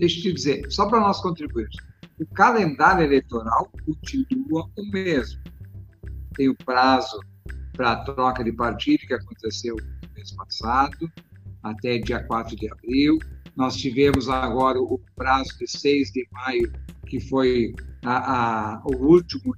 [0.00, 1.76] Deixa eu te dizer, só para nós contribuirmos,
[2.18, 5.38] o calendário eleitoral continua o mesmo.
[6.34, 7.20] Tem o prazo
[7.74, 11.12] para a troca de partido, que aconteceu no mês passado,
[11.62, 13.18] até dia 4 de abril.
[13.54, 16.72] Nós tivemos agora o prazo de 6 de maio,
[17.06, 19.54] que foi a, a, o último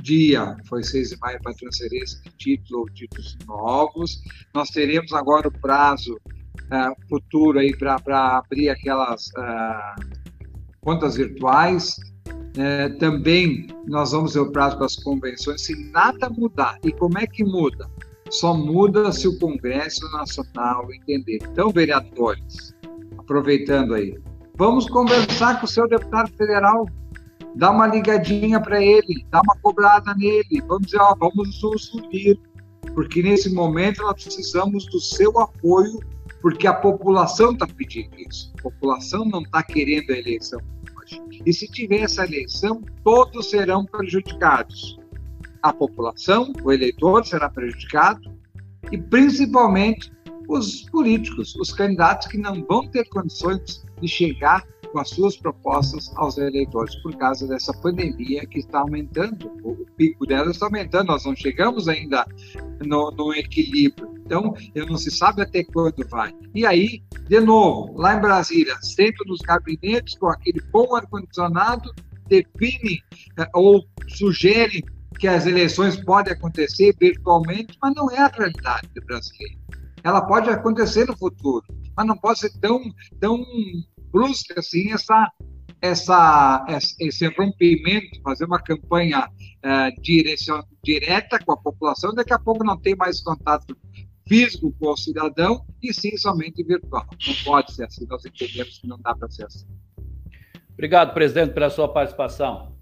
[0.00, 4.22] dia, foi 6 de maio para transferência de títulos ou títulos novos.
[4.54, 6.16] Nós teremos agora o prazo
[6.72, 10.04] uh, futuro aí para abrir aquelas uh,
[10.80, 11.96] contas virtuais.
[12.28, 15.62] Uh, também nós vamos ter o prazo para as convenções.
[15.62, 17.88] Se nada mudar, e como é que muda?
[18.30, 21.38] Só muda se o Congresso Nacional entender.
[21.50, 22.74] Então, vereadores,
[23.18, 24.18] aproveitando aí,
[24.56, 26.86] vamos conversar com o seu deputado federal,
[27.54, 32.38] dá uma ligadinha para ele, dá uma cobrada nele, vamos dizer, ó, vamos nos unir,
[32.94, 36.00] porque nesse momento nós precisamos do seu apoio
[36.46, 38.52] porque a população está pedindo isso.
[38.60, 40.60] A população não está querendo a eleição
[40.96, 41.20] hoje.
[41.44, 44.96] E se tiver essa eleição, todos serão prejudicados.
[45.60, 48.20] A população, o eleitor será prejudicado
[48.92, 50.12] e principalmente
[50.48, 56.12] os políticos, os candidatos que não vão ter condições de chegar com as suas propostas
[56.14, 61.24] aos eleitores por causa dessa pandemia que está aumentando, o pico dela está aumentando, nós
[61.24, 62.24] não chegamos ainda
[62.84, 64.15] no, no equilíbrio.
[64.26, 64.54] Então,
[64.88, 66.34] não se sabe até quando vai.
[66.52, 71.94] E aí, de novo, lá em Brasília, sento nos gabinetes com aquele bom ar-condicionado,
[72.28, 73.00] define
[73.38, 74.84] eh, ou sugere
[75.20, 79.56] que as eleições podem acontecer virtualmente, mas não é a realidade brasileira.
[80.02, 81.64] Ela pode acontecer no futuro,
[81.96, 82.80] mas não pode ser tão,
[83.20, 83.44] tão
[84.12, 85.30] brusca assim essa,
[85.80, 86.66] essa,
[87.00, 92.76] esse rompimento, fazer uma campanha uh, direcion, direta com a população, daqui a pouco não
[92.76, 93.76] tem mais contato
[94.28, 97.06] físico com o cidadão e sim somente virtual.
[97.26, 99.66] Não pode ser assim, nós entendemos que não dá para ser assim.
[100.72, 102.74] Obrigado, presidente, pela sua participação.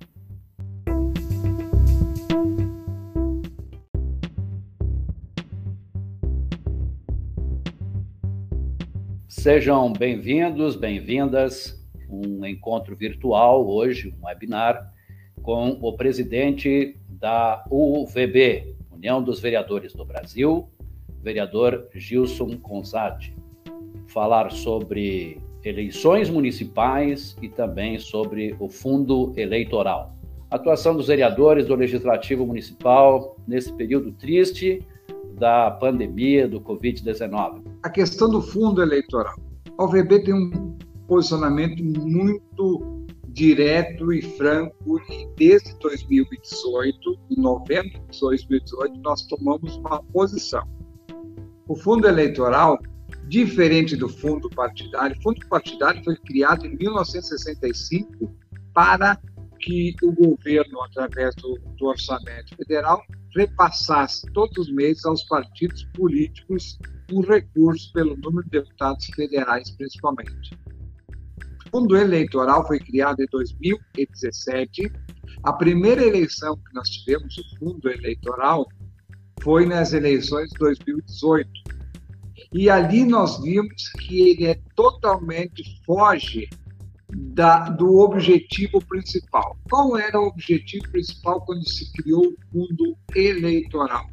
[9.29, 11.79] Sejam bem-vindos, bem-vindas.
[12.09, 14.91] Um encontro virtual hoje, um webinar,
[15.43, 20.71] com o presidente da UVB, União dos Vereadores do Brasil,
[21.25, 23.35] vereador Gilson Consati.
[24.07, 30.15] Falar sobre eleições municipais e também sobre o fundo eleitoral.
[30.51, 34.87] Atuação dos vereadores do Legislativo Municipal nesse período triste
[35.39, 37.63] da pandemia do Covid-19?
[37.83, 39.35] A questão do fundo eleitoral.
[39.79, 40.77] A OVB tem um
[41.09, 50.01] posicionamento muito direto e franco e desde 2018, em novembro de 2018, nós tomamos uma
[50.05, 50.63] posição.
[51.67, 52.79] O fundo eleitoral,
[53.27, 58.35] diferente do fundo partidário, o fundo partidário foi criado em 1965
[58.75, 59.19] para
[59.61, 63.03] que o governo, através do, do orçamento federal,
[63.35, 66.79] repassasse todos os meses aos partidos políticos
[67.11, 70.59] um recurso pelo número de deputados federais, principalmente.
[71.67, 74.93] O fundo eleitoral foi criado em 2017.
[75.43, 78.67] A primeira eleição que nós tivemos, o fundo eleitoral,
[79.43, 81.51] foi nas eleições de 2018.
[82.53, 86.49] E ali nós vimos que ele é totalmente foge
[87.13, 89.57] da, do objetivo principal.
[89.69, 94.07] Qual era o objetivo principal quando se criou o fundo eleitoral?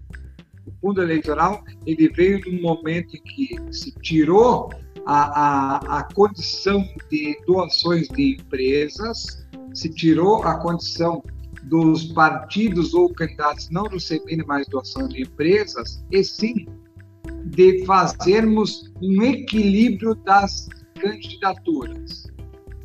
[0.65, 4.69] O fundo eleitoral ele veio num momento em que se tirou
[5.05, 11.23] a, a, a condição de doações de empresas, se tirou a condição
[11.63, 16.67] dos partidos ou candidatos não receberem mais doação de empresas, e sim
[17.45, 20.67] de fazermos um equilíbrio das
[20.99, 22.27] candidaturas.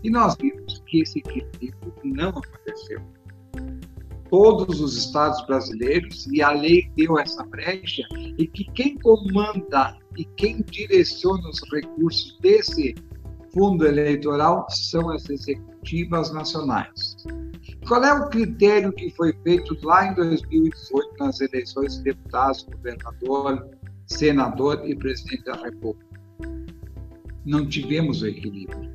[0.03, 3.01] E nós vimos que esse equilíbrio não aconteceu.
[4.31, 8.03] Todos os estados brasileiros, e a lei deu essa brecha,
[8.39, 12.95] e que quem comanda e quem direciona os recursos desse
[13.53, 17.17] fundo eleitoral são as executivas nacionais.
[17.87, 23.71] Qual é o critério que foi feito lá em 2018 nas eleições de deputados, governador,
[24.09, 26.05] senador e presidente da República?
[27.45, 28.93] Não tivemos o equilíbrio.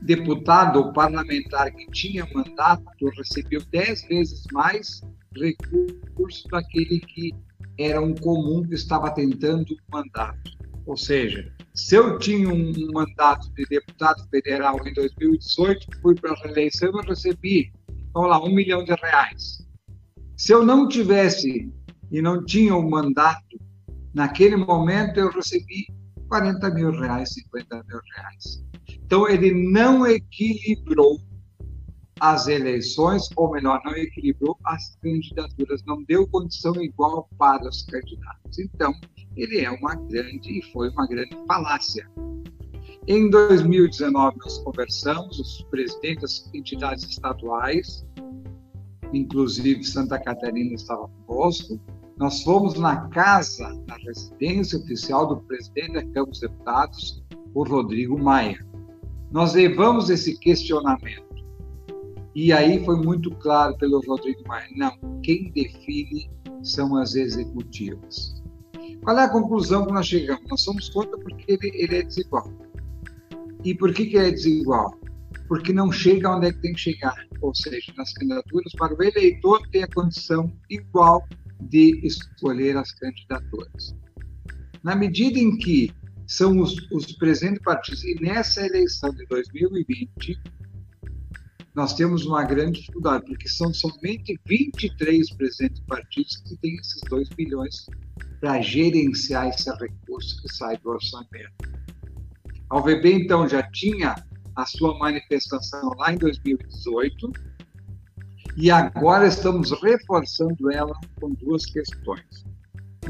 [0.00, 2.82] Deputado ou parlamentar que tinha mandato
[3.14, 5.02] recebeu dez vezes mais
[5.36, 7.34] recursos daquele que
[7.78, 10.50] era um comum que estava tentando um mandato.
[10.86, 16.36] Ou seja, se eu tinha um mandato de deputado federal em 2018, fui para a
[16.42, 17.70] reeleição e recebi
[18.12, 19.66] vamos lá, um milhão de reais.
[20.36, 21.72] Se eu não tivesse
[22.10, 23.58] e não tinha o mandato,
[24.14, 25.86] naquele momento eu recebi
[26.28, 28.64] 40 mil reais, 50 mil reais.
[29.04, 31.18] Então, ele não equilibrou
[32.18, 38.58] as eleições, ou melhor, não equilibrou as candidaturas, não deu condição igual para os candidatos.
[38.58, 38.94] Então,
[39.36, 42.08] ele é uma grande e foi uma grande falácia.
[43.08, 48.06] Em 2019, nós conversamos, os presidentes das entidades estaduais,
[49.12, 51.80] inclusive Santa Catarina estava conosco,
[52.16, 58.16] nós fomos na casa, na residência oficial do presidente da Câmara dos Deputados, o Rodrigo
[58.16, 58.64] Maia.
[59.32, 61.32] Nós levamos esse questionamento.
[62.36, 64.92] E aí foi muito claro pelo Rodrigo Maia: não,
[65.22, 66.30] quem define
[66.62, 68.40] são as executivas.
[69.02, 70.44] Qual é a conclusão que nós chegamos?
[70.48, 72.48] Nós somos contra porque ele, ele é desigual.
[73.64, 74.98] E por que, que é desigual?
[75.48, 77.14] Porque não chega onde é que tem que chegar.
[77.40, 81.26] Ou seja, nas candidaturas, para o eleitor ter a condição igual
[81.60, 83.94] de escolher as candidaturas.
[84.82, 85.92] Na medida em que
[86.26, 90.40] são os, os presentes partidos, e nessa eleição de 2020,
[91.74, 97.28] nós temos uma grande dificuldade, porque são somente 23 presentes partidos que têm esses 2
[97.30, 97.86] bilhões
[98.40, 101.72] para gerenciar esse recurso que sai do orçamento.
[102.72, 104.14] A UVB, então, já tinha
[104.56, 107.30] a sua manifestação lá em 2018
[108.56, 112.46] e agora estamos reforçando ela com duas questões.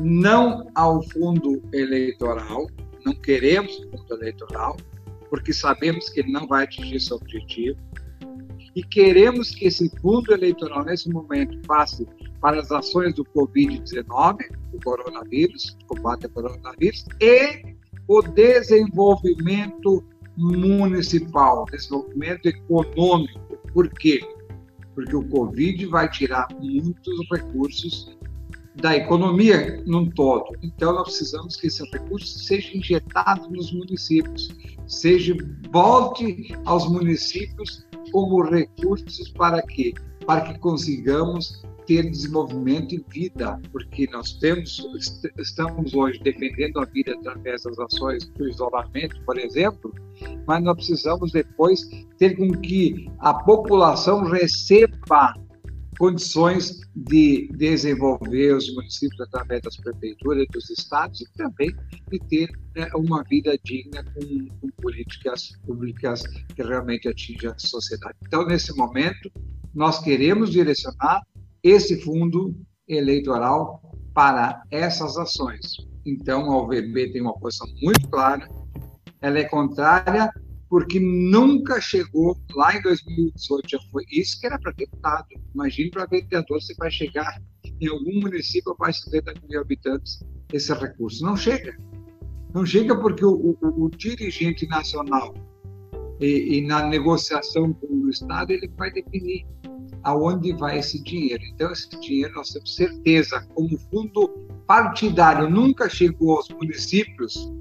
[0.01, 2.67] Não ao fundo eleitoral,
[3.07, 4.77] não queremos fundo eleitoral,
[5.31, 7.79] porque sabemos que ele não vai atingir seu objetivo.
[8.75, 12.05] E queremos que esse fundo eleitoral, nesse momento, passe
[12.41, 14.39] para as ações do Covid-19,
[14.73, 17.77] do coronavírus, combate ao coronavírus, e
[18.09, 20.05] o desenvolvimento
[20.37, 23.59] municipal, desenvolvimento econômico.
[23.73, 24.21] Por quê?
[24.95, 28.17] Porque o Covid vai tirar muitos recursos
[28.77, 30.57] da economia num todo.
[30.63, 34.49] Então, nós precisamos que esse recurso seja injetado nos municípios,
[34.87, 35.37] seja
[35.71, 39.93] volte aos municípios como recursos para quê?
[40.27, 44.85] Para que consigamos ter desenvolvimento e vida, porque nós temos,
[45.39, 49.93] estamos hoje defendendo a vida através das ações do isolamento, por exemplo,
[50.47, 55.35] mas nós precisamos depois ter com que a população receba
[55.99, 61.71] condições de desenvolver os municípios através das prefeituras, dos estados e também
[62.11, 66.23] de ter né, uma vida digna com, com políticas públicas
[66.57, 68.17] que realmente atingem a sociedade.
[68.27, 69.31] Então, nesse momento,
[69.75, 71.23] nós queremos direcionar
[71.63, 72.55] esse fundo
[72.89, 73.81] eleitoral
[74.15, 75.77] para essas ações.
[76.05, 78.49] Então, a OVB tem uma posição muito clara,
[79.21, 80.31] ela é contrária
[80.69, 85.27] porque nunca chegou lá em 2018, já foi isso que era para deputado.
[85.55, 87.43] Imagine para vereador se vai chegar
[87.79, 91.23] em algum município mais de 70 mil habitantes esse recurso.
[91.25, 91.77] Não chega.
[92.55, 95.35] Não chega porque o, o, o dirigente nacional
[96.21, 99.47] e, e, na negociação com o Estado ele vai definir
[100.03, 101.43] aonde vai esse dinheiro.
[101.55, 104.29] Então, esse dinheiro nós temos certeza, como fundo
[104.67, 107.53] partidário nunca chegou aos municípios,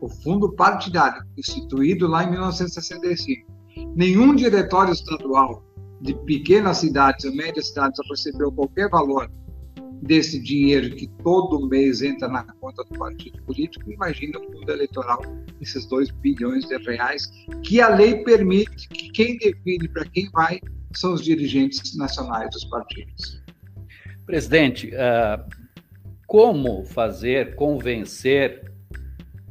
[0.00, 3.46] o fundo partidário, instituído lá em 1965,
[3.94, 5.64] nenhum diretório estadual
[6.00, 9.30] de pequenas cidades ou médias cidades recebeu qualquer valor
[10.02, 15.22] desse dinheiro que todo mês entra na conta do partido político, imagina o fundo eleitoral,
[15.60, 17.30] esses 2 bilhões de reais,
[17.62, 20.60] que a lei permite que quem define para quem vai
[20.94, 23.42] são os dirigentes nacionais dos partidos.
[24.24, 25.44] Presidente, uh,
[26.26, 28.72] como fazer convencer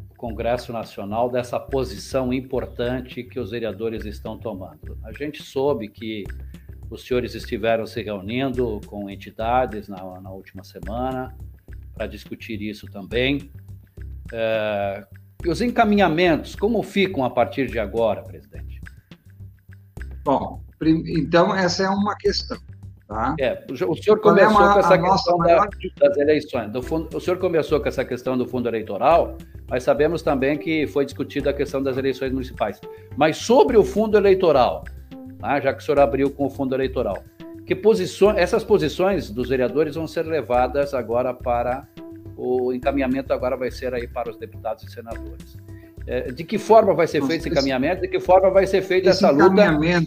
[0.09, 4.97] o Congresso Nacional dessa posição importante que os vereadores estão tomando?
[5.03, 6.23] A gente soube que
[6.89, 11.35] os senhores estiveram se reunindo com entidades na, na última semana
[11.93, 13.51] para discutir isso também.
[14.33, 15.05] É,
[15.43, 18.81] e os encaminhamentos, como ficam a partir de agora, presidente?
[20.23, 22.57] Bom, então essa é uma questão.
[23.07, 23.35] Tá?
[23.39, 25.67] É, o senhor é começou é uma, com essa questão da,
[25.99, 26.71] das eleições.
[26.71, 29.37] Do fundo, o senhor começou com essa questão do fundo eleitoral,
[29.69, 32.81] mas sabemos também que foi discutida a questão das eleições municipais.
[33.15, 34.83] Mas sobre o fundo eleitoral,
[35.41, 37.23] né, já que o senhor abriu com o fundo eleitoral.
[37.65, 41.87] Que posições, essas posições dos vereadores vão ser levadas agora para
[42.37, 45.57] o encaminhamento agora vai ser aí para os deputados e senadores.
[46.07, 48.01] É, de que forma vai ser feito esse encaminhamento?
[48.01, 49.63] De que forma vai ser feita essa luta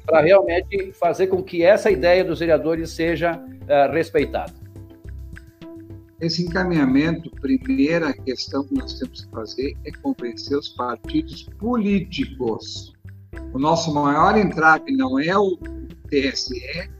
[0.06, 4.52] para realmente fazer com que essa ideia dos vereadores seja uh, respeitada?
[6.20, 12.92] Esse encaminhamento, primeira questão que nós temos que fazer é convencer os partidos políticos
[13.52, 15.56] o nosso maior entrave não é o
[16.08, 16.90] TSE,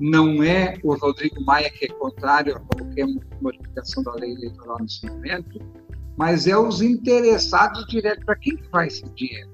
[0.00, 3.06] não é o Rodrigo Maia, que é contrário a qualquer
[3.40, 5.60] modificação da lei eleitoral nesse momento,
[6.16, 8.24] mas é os interessados direto.
[8.24, 9.50] Para quem que vai esse dinheiro?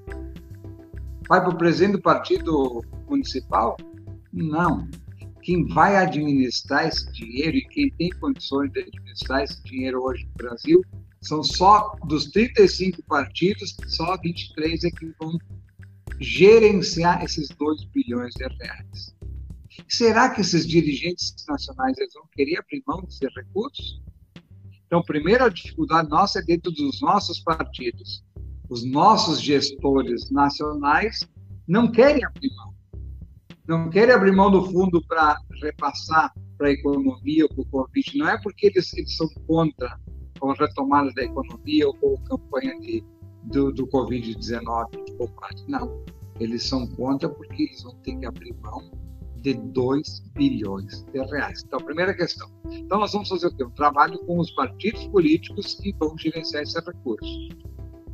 [1.27, 3.77] Vai para o presidente do partido municipal?
[4.33, 4.87] Não.
[5.41, 10.33] Quem vai administrar esse dinheiro e quem tem condições de administrar esse dinheiro hoje no
[10.35, 10.81] Brasil
[11.21, 15.37] são só dos 35 partidos, só 23 é que vão
[16.19, 19.15] gerenciar esses 2 bilhões de reais.
[19.87, 24.01] Será que esses dirigentes nacionais eles vão querer abrir mão desses recursos?
[24.85, 28.23] Então, a primeira dificuldade nossa é dentro dos nossos partidos.
[28.69, 31.19] Os nossos gestores nacionais
[31.67, 32.73] não querem abrir mão.
[33.67, 38.17] Não querem abrir mão do fundo para repassar para a economia ou para o Covid.
[38.17, 39.97] Não é porque eles, eles são contra
[40.41, 43.03] a retomada da economia ou a campanha de
[43.43, 45.63] do, do Covid-19 por parte.
[45.67, 46.03] Não.
[46.39, 48.91] Eles são contra porque eles vão ter que abrir mão
[49.41, 51.63] de 2 bilhões de reais.
[51.65, 52.49] Então, primeira questão.
[52.71, 53.63] Então, nós vamos fazer o quê?
[53.63, 57.49] Um trabalho com os partidos políticos que vão gerenciar esses recursos.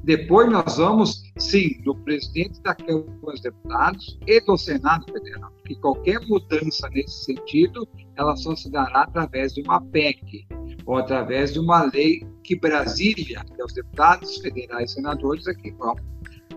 [0.08, 5.76] Depois, nós vamos, sim, do presidente da Câmara dos Deputados e do Senado Federal, que
[5.76, 7.86] qualquer mudança nesse sentido,
[8.16, 10.48] ela só se dará através de uma PEC,
[10.86, 15.72] ou através de uma lei que Brasília, que é os deputados federais e senadores aqui
[15.72, 15.96] vão,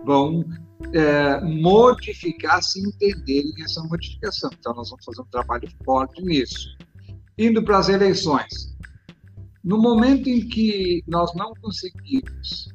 [0.05, 0.45] vão
[0.93, 4.49] é, modificar se entenderem essa modificação.
[4.57, 6.69] Então, nós vamos fazer um trabalho forte nisso.
[7.37, 8.77] Indo para as eleições.
[9.61, 12.69] No momento em que nós não conseguimos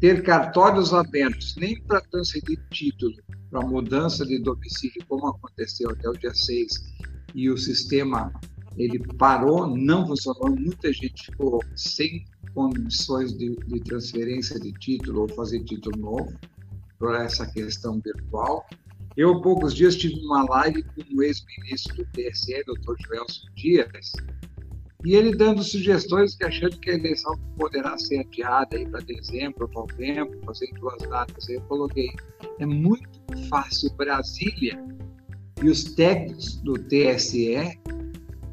[0.00, 3.14] ter cartórios abertos nem para transferir título
[3.50, 6.72] para mudança de domicílio, como aconteceu até o dia 6,
[7.34, 8.32] e o sistema
[8.76, 12.24] ele parou, não funcionou, muita gente ficou sem
[12.54, 16.38] condições de, de transferência de título ou fazer título novo
[16.98, 18.66] por essa questão virtual.
[19.16, 24.12] Eu, há poucos dias, tive uma live com o ex-ministro do TSE, doutor Joelson Dias,
[25.04, 29.70] e ele dando sugestões que achando que a eleição poderá ser adiada aí para dezembro,
[29.72, 31.48] novembro, fazer duas datas.
[31.48, 32.10] Eu coloquei,
[32.58, 33.08] é muito
[33.48, 34.82] fácil Brasília
[35.62, 37.78] e os técnicos do TSE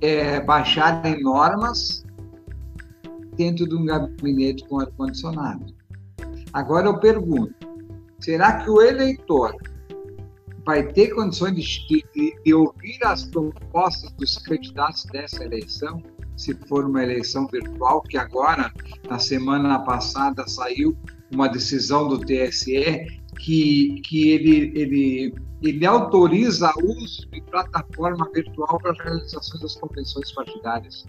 [0.02, 2.06] é, baixarem normas
[3.36, 5.66] dentro de um gabinete com ar-condicionado.
[6.54, 7.56] Agora eu pergunto:
[8.20, 9.56] será que o eleitor
[10.64, 16.02] vai ter condições de, de, de ouvir as propostas dos candidatos dessa eleição?
[16.38, 18.72] Se for uma eleição virtual, que agora,
[19.10, 20.98] na semana passada, saiu
[21.32, 23.08] uma decisão do TSE
[23.38, 29.76] que, que ele, ele ele autoriza o uso de plataforma virtual para a realização das
[29.76, 31.06] convenções partidárias.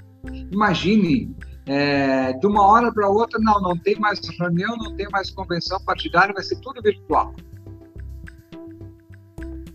[0.51, 5.31] Imagine, é, de uma hora para outra, não, não tem mais reunião, não tem mais
[5.31, 7.35] convenção partidária, vai ser tudo virtual.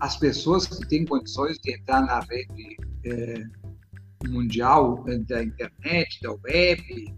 [0.00, 3.44] As pessoas que têm condições de entrar na rede é,
[4.28, 7.14] mundial da internet, da web,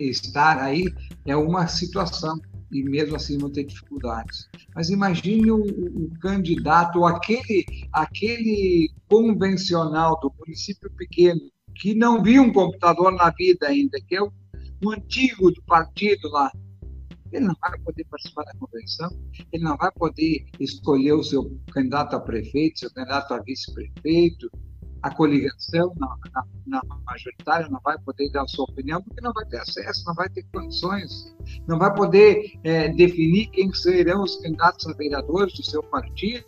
[0.00, 0.84] estar aí
[1.24, 2.38] é uma situação
[2.70, 4.48] e mesmo assim vão ter dificuldades.
[4.74, 11.40] Mas imagine o, o, candidato, aquele, aquele convencional do município pequeno,
[11.74, 14.32] que não viu um computador na vida ainda, que é o,
[14.84, 16.50] o antigo do partido lá.
[17.32, 19.10] Ele não vai poder participar da convenção,
[19.52, 24.50] ele não vai poder escolher o seu candidato a prefeito, seu candidato a vice-prefeito.
[25.06, 29.32] A coligação na, na, na, majoritária não vai poder dar a sua opinião porque não
[29.32, 31.36] vai ter acesso, não vai ter condições,
[31.68, 36.44] não vai poder é, definir quem serão os candidatos a vereadores do seu partido,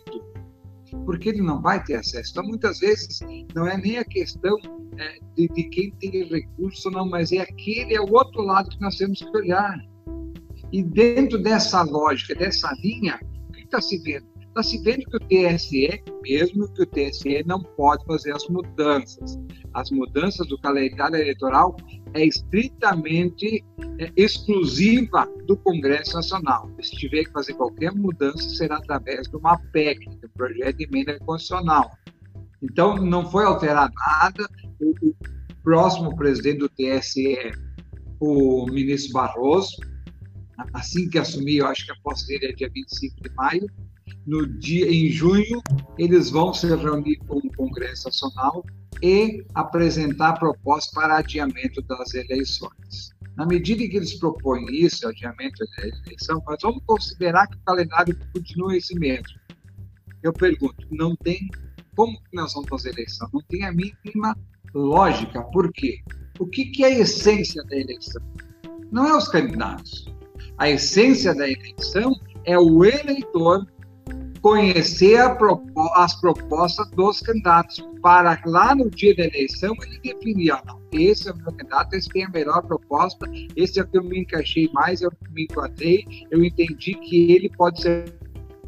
[1.05, 2.31] porque ele não vai ter acesso.
[2.31, 3.19] Então, muitas vezes,
[3.55, 4.57] não é nem a questão
[4.97, 8.81] é, de, de, quem tem recurso, não, mas é aquele, é o outro lado que
[8.81, 9.79] nós temos que olhar.
[10.71, 14.27] E dentro dessa lógica, dessa linha, o que está se vendo?
[14.49, 19.39] Está se vendo que o TSE, mesmo que o TSE não pode fazer as mudanças.
[19.73, 21.77] As mudanças do calendário eleitoral
[22.13, 23.63] é estritamente
[23.99, 26.69] é, exclusiva do Congresso Nacional.
[26.81, 30.83] Se tiver que fazer qualquer mudança, será através de uma PEC, de um projeto de
[30.85, 31.91] emenda constitucional.
[32.61, 34.49] Então, não foi alterado nada.
[34.81, 35.15] O, o
[35.63, 37.51] próximo presidente do TSE,
[38.19, 39.77] o ministro Barroso,
[40.73, 43.67] assim que assumir, eu acho que a posse dele é dia 25 de maio,
[44.25, 45.61] no dia em junho
[45.97, 48.63] eles vão se reunir com o Congresso Nacional
[49.01, 53.11] e apresentar propostas para adiamento das eleições.
[53.35, 57.61] Na medida em que eles propõem isso, adiamento da eleição, mas vamos considerar que o
[57.65, 59.39] calendário continua esse mesmo.
[60.21, 61.49] Eu pergunto, não tem
[61.99, 63.29] como nós vamos fazer eleição?
[63.33, 64.33] Não tem a mínima
[64.73, 65.43] lógica.
[65.51, 65.99] Por quê?
[66.39, 68.21] O que, que é a essência da eleição?
[68.89, 70.05] Não é os candidatos.
[70.57, 73.67] A essência da eleição é o eleitor
[74.41, 75.19] conhecer
[75.95, 80.53] as propostas dos candidatos, para lá no dia da eleição ele definir,
[80.91, 84.03] esse é o meu candidato, esse tem a melhor proposta, esse é o que eu
[84.03, 88.13] me encaixei mais, é que me enquadrei, eu entendi que ele pode ser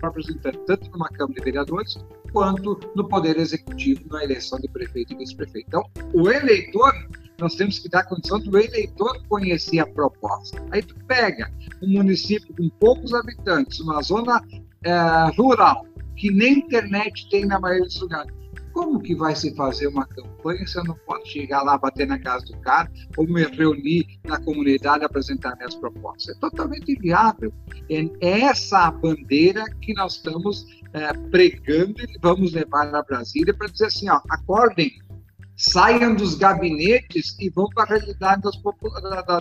[0.03, 1.97] representante tanto numa Câmara de Vereadores
[2.33, 5.67] quanto no Poder Executivo na eleição de prefeito e vice-prefeito.
[5.67, 6.93] Então, o eleitor,
[7.39, 10.63] nós temos que dar condição do eleitor conhecer a proposta.
[10.71, 11.51] Aí tu pega
[11.81, 14.41] um município com poucos habitantes, uma zona
[14.83, 18.41] é, rural, que nem internet tem na maioria dos lugares.
[18.73, 22.17] Como que vai se fazer uma campanha se eu não posso chegar lá, bater na
[22.17, 26.35] casa do cara, ou me reunir na comunidade apresentar minhas propostas?
[26.35, 27.53] É totalmente inviável.
[27.89, 33.67] É essa a bandeira que nós estamos é, pregando e vamos levar a Brasília para
[33.67, 34.91] dizer assim, ó, acordem,
[35.57, 38.55] saiam dos gabinetes e vão para a realidade das,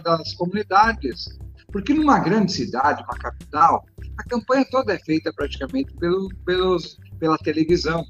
[0.03, 1.38] das comunidades.
[1.72, 3.86] Porque numa grande cidade, uma capital,
[4.21, 8.05] a campanha toda é feita praticamente pelo, pelos, pela televisão.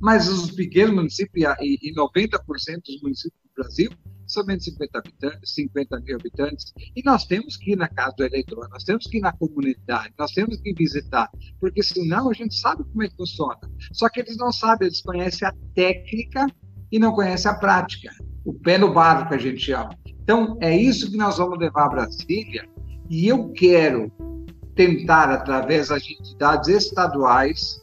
[0.00, 2.38] Mas os pequenos municípios, e, e 90%
[2.84, 3.90] dos municípios do Brasil,
[4.26, 8.68] somente 50, habitantes, 50 mil habitantes, e nós temos que ir na casa do eleitor,
[8.70, 12.84] nós temos que ir na comunidade, nós temos que visitar, porque senão a gente sabe
[12.84, 13.58] como é que funciona.
[13.92, 16.46] Só que eles não sabem, eles conhecem a técnica
[16.92, 18.10] e não conhecem a prática,
[18.44, 19.96] o pé no barro que a gente chama.
[20.06, 22.68] Então, é isso que nós vamos levar a Brasília,
[23.08, 24.12] e eu quero
[24.76, 27.80] tentar, através das entidades estaduais,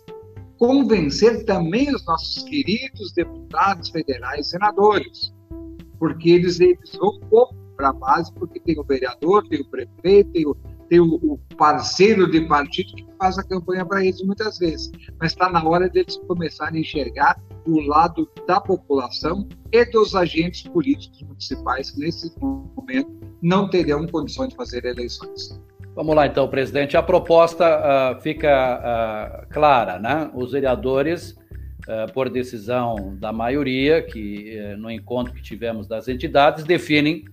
[0.58, 5.34] convencer também os nossos queridos deputados federais e senadores,
[6.00, 10.32] porque eles, eles vão pouco para a base, porque tem o vereador, tem o prefeito,
[10.32, 10.56] tem o,
[10.88, 14.92] tem o parceiro de partido que faz a campanha para eles muitas vezes.
[15.20, 20.62] Mas está na hora deles começarem a enxergar o lado da população e dos agentes
[20.64, 25.60] políticos municipais que, nesse momento, não terão condições de fazer eleições.
[25.96, 26.98] Vamos lá, então, presidente.
[26.98, 30.30] A proposta uh, fica uh, clara, né?
[30.34, 31.38] Os vereadores,
[31.88, 37.26] uh, por decisão da maioria, que eh, no encontro que tivemos das entidades, definem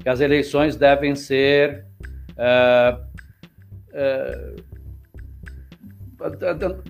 [0.00, 1.86] que as eleições devem ser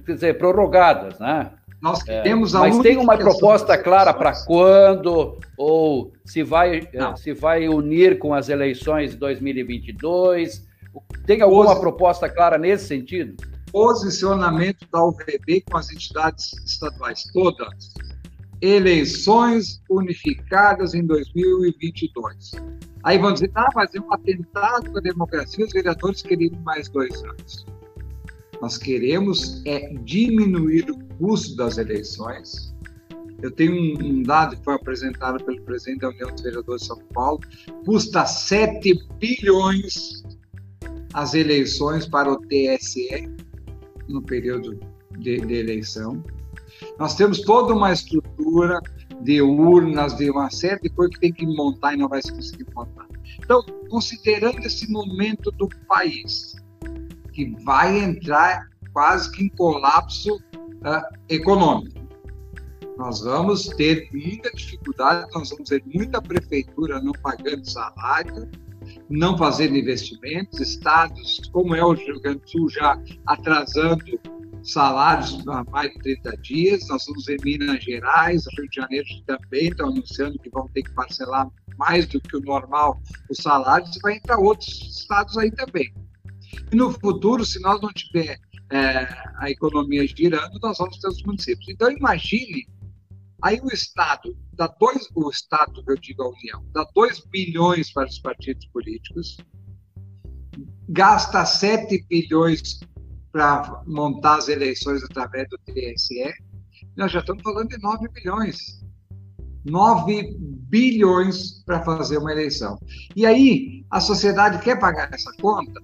[0.04, 1.50] quer dizer, prorrogadas, né?
[1.80, 7.68] Nós queremos é, Mas tem uma proposta clara para quando ou se vai se vai
[7.68, 10.66] unir com as eleições de 2022
[11.26, 11.80] tem alguma Posi...
[11.80, 13.36] proposta clara nesse sentido?
[13.72, 17.94] Posicionamento da UVB com as entidades estaduais todas.
[18.60, 22.52] Eleições unificadas em 2022.
[23.02, 27.22] Aí vão dizer, ah, mas é um atentado à democracia, os vereadores queriam mais dois
[27.22, 27.66] anos.
[28.60, 32.74] Nós queremos é diminuir o custo das eleições.
[33.42, 36.88] Eu tenho um, um dado que foi apresentado pelo presidente da União dos Vereadores de
[36.88, 37.40] São Paulo,
[37.84, 40.22] custa 7 bilhões
[41.14, 43.30] as eleições para o TSE
[44.08, 44.78] no período
[45.18, 46.22] de, de eleição.
[46.98, 48.80] Nós temos toda uma estrutura
[49.22, 52.32] de urnas, de uma série de coisas que tem que montar e não vai se
[52.32, 53.06] conseguir montar.
[53.38, 56.56] Então, considerando esse momento do país,
[57.32, 62.04] que vai entrar quase que em colapso uh, econômico,
[62.98, 68.48] nós vamos ter muita dificuldade, nós vamos ter muita prefeitura não pagando salário,
[69.08, 74.04] não fazendo investimentos, estados como é o Rio Grande do Sul já atrasando
[74.62, 76.88] salários há mais de 30 dias.
[76.88, 80.90] Nós vamos em Minas Gerais, Rio de Janeiro também estão anunciando que vão ter que
[80.92, 85.92] parcelar mais do que o normal os salários, e vai entrar outros estados aí também.
[86.72, 88.38] E no futuro, se nós não tiver
[88.70, 91.68] é, a economia girando, nós vamos ter os municípios.
[91.68, 92.66] Então, imagine,
[93.44, 98.08] aí o Estado, dá dois, o Estado, eu digo a União, dá 2 bilhões para
[98.08, 99.36] os partidos políticos,
[100.88, 102.80] gasta 7 bilhões
[103.30, 106.32] para montar as eleições através do TSE,
[106.96, 108.82] nós já estamos falando de 9 bilhões.
[109.66, 110.36] 9
[110.68, 112.78] bilhões para fazer uma eleição.
[113.14, 115.80] E aí, a sociedade quer pagar essa conta?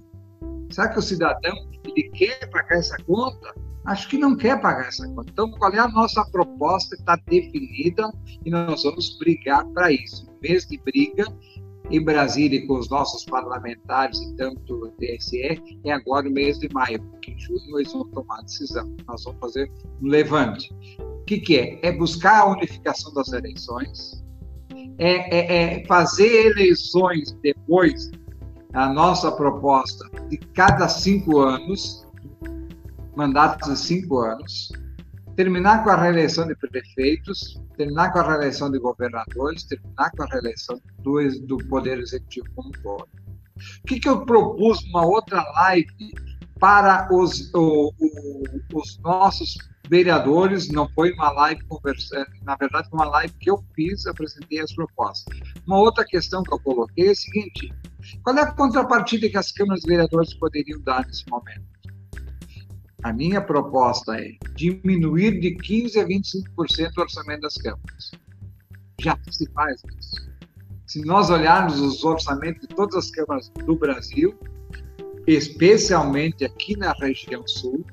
[0.71, 3.53] Será que o cidadão ele quer pagar essa conta?
[3.85, 5.29] Acho que não quer pagar essa conta.
[5.31, 6.95] Então, qual é a nossa proposta?
[6.95, 8.11] Está definida
[8.45, 10.27] e nós vamos brigar para isso.
[10.41, 11.25] mês de briga
[11.89, 16.69] em Brasília com os nossos parlamentares e tanto o TSE é agora o mês de
[16.73, 18.95] maio, porque em junho eles vão tomar decisão.
[19.07, 19.71] Nós vamos fazer
[20.01, 20.73] um levante.
[20.99, 21.79] O que, que é?
[21.81, 24.23] É buscar a unificação das eleições,
[24.97, 28.11] é, é, é fazer eleições depois
[28.73, 32.07] a nossa proposta de cada cinco anos,
[33.15, 34.71] mandatos de cinco anos,
[35.35, 40.27] terminar com a reeleição de prefeitos, terminar com a reeleição de governadores, terminar com a
[40.27, 43.07] reeleição do, do Poder Executivo como um todo.
[43.83, 46.13] O que, que eu propus uma outra live
[46.59, 48.43] para os, o, o,
[48.73, 49.57] os nossos
[49.89, 54.61] vereadores, não foi uma live conversando, na verdade foi uma live que eu fiz, apresentei
[54.61, 55.37] as propostas.
[55.67, 57.73] Uma outra questão que eu coloquei é a seguinte,
[58.23, 61.70] qual é a contrapartida que as câmaras de vereadores poderiam dar nesse momento?
[63.03, 68.11] A minha proposta é diminuir de 15% a 25% o orçamento das câmaras.
[68.99, 70.31] Já se faz isso.
[70.85, 74.37] Se nós olharmos os orçamentos de todas as câmaras do Brasil,
[75.25, 77.85] especialmente aqui na região sul,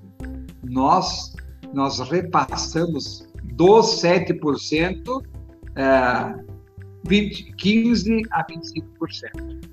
[0.62, 1.34] nós,
[1.72, 5.24] nós repassamos dos 7%,
[5.76, 6.44] é,
[7.06, 9.68] 20, 15% a 25%.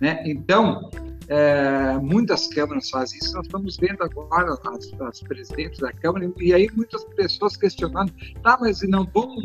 [0.00, 0.22] Né?
[0.26, 0.90] Então,
[1.28, 3.34] é, muitas câmaras fazem isso.
[3.34, 8.12] Nós estamos vendo agora as, as, presidentes da Câmara, e aí muitas pessoas questionando:
[8.42, 9.36] tá, mas não vão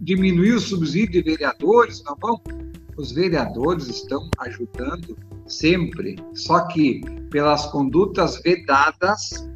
[0.00, 2.02] diminuir o subsídio de vereadores?
[2.04, 2.40] Não vão?
[2.96, 5.16] Os vereadores estão ajudando
[5.46, 9.48] sempre, só que pelas condutas vedadas,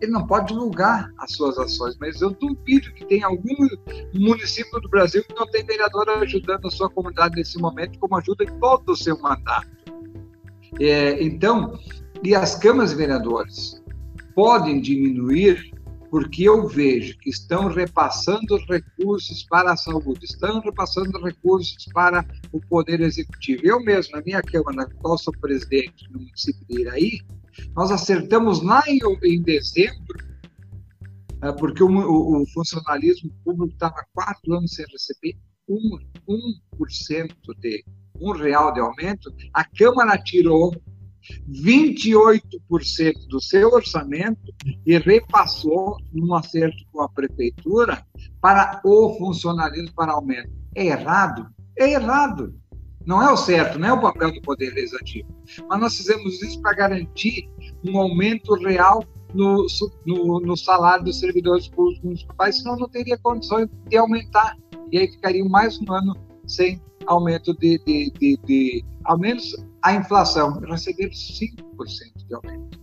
[0.00, 3.68] ele não pode divulgar as suas ações, mas eu duvido que tenha algum
[4.14, 8.44] município do Brasil que não tem vereador ajudando a sua comunidade nesse momento, como ajuda
[8.44, 9.75] em todo o seu mandato.
[10.80, 11.78] É, então,
[12.22, 13.82] e as câmaras de vereadores
[14.34, 15.72] podem diminuir
[16.10, 22.60] porque eu vejo que estão repassando recursos para a saúde, estão repassando recursos para o
[22.60, 23.62] Poder Executivo.
[23.64, 27.20] Eu mesmo, na minha Câmara, na qual sou presidente no município de Iraí,
[27.74, 30.16] nós acertamos lá em, em dezembro,
[31.42, 35.36] é, porque o, o, o funcionalismo público estava quatro anos sem receber
[35.68, 35.98] um,
[36.78, 37.84] 1% de
[38.20, 40.72] um real de aumento, a Câmara tirou
[41.50, 44.54] 28% do seu orçamento
[44.84, 48.04] e repassou, num acerto com a prefeitura,
[48.40, 50.50] para o funcionalismo para aumento.
[50.74, 51.48] É errado?
[51.78, 52.54] É errado.
[53.04, 55.28] Não é o certo, não é o papel do Poder Legislativo.
[55.68, 57.48] Mas nós fizemos isso para garantir
[57.84, 59.66] um aumento real no,
[60.04, 64.56] no, no salário dos servidores públicos municipais, senão não teria condições de aumentar.
[64.90, 66.16] E aí ficaria mais um ano
[66.46, 71.56] sem aumento de, de, de, de ao menos a inflação, receber 5%
[72.26, 72.80] de aumento.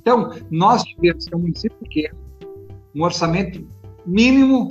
[0.00, 2.18] Então, nós tivemos, que é um município pequeno,
[2.94, 3.66] um orçamento
[4.04, 4.68] mínimo,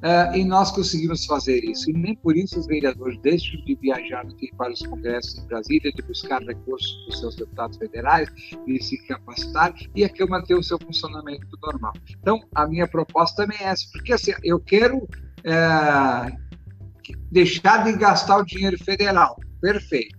[0.00, 1.90] uh, e nós conseguimos fazer isso.
[1.90, 4.24] E nem por isso os vereadores deixam de viajar
[4.56, 8.28] para os congressos em Brasília, de buscar recursos dos seus deputados federais,
[8.66, 11.92] de se capacitar, e a Câmara ter o seu funcionamento normal.
[12.20, 14.98] Então, a minha proposta também é essa, porque assim, eu quero.
[15.40, 16.49] Uh,
[17.30, 19.36] deixar de gastar o dinheiro federal.
[19.60, 20.18] Perfeito.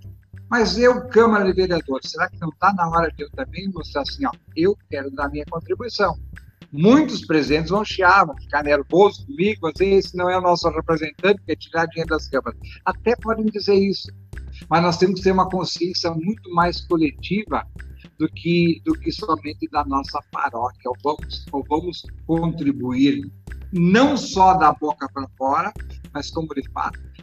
[0.50, 4.02] Mas eu, Câmara de Vereadores, será que não está na hora de eu também mostrar
[4.02, 6.18] assim, ó, eu quero dar minha contribuição?
[6.72, 11.42] Muitos presidentes vão chiar, vão ficar nervosos comigo, dizer, esse não é o nosso representante,
[11.46, 12.60] quer tirar dinheiro das câmaras.
[12.86, 14.12] Até podem dizer isso.
[14.70, 17.66] Mas nós temos que ter uma consciência muito mais coletiva
[18.18, 20.90] do que, do que somente da nossa paróquia.
[20.90, 23.30] Ou vamos, ou vamos contribuir
[23.72, 25.74] não só da boca para fora,
[26.14, 26.62] mas como de.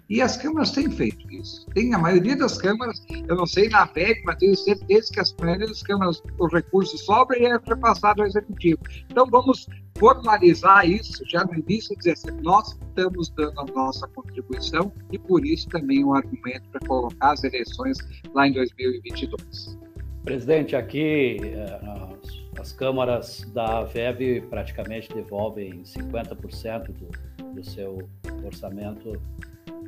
[0.09, 1.66] E as câmaras têm feito isso.
[1.74, 5.32] Tem a maioria das câmaras, eu não sei na PEC, mas tenho certeza que as
[5.32, 8.80] das câmaras, o recurso sobra e é repassado ao executivo.
[9.11, 9.66] Então vamos
[9.99, 15.45] formalizar isso já no início, dizer assim, nós estamos dando a nossa contribuição e por
[15.45, 17.99] isso também um argumento para colocar as eleições
[18.34, 19.78] lá em 2022.
[20.24, 22.09] Presidente, aqui eh,
[22.59, 27.09] as câmaras da VEB praticamente devolvem 50% do,
[27.55, 28.09] do seu
[28.45, 29.21] orçamento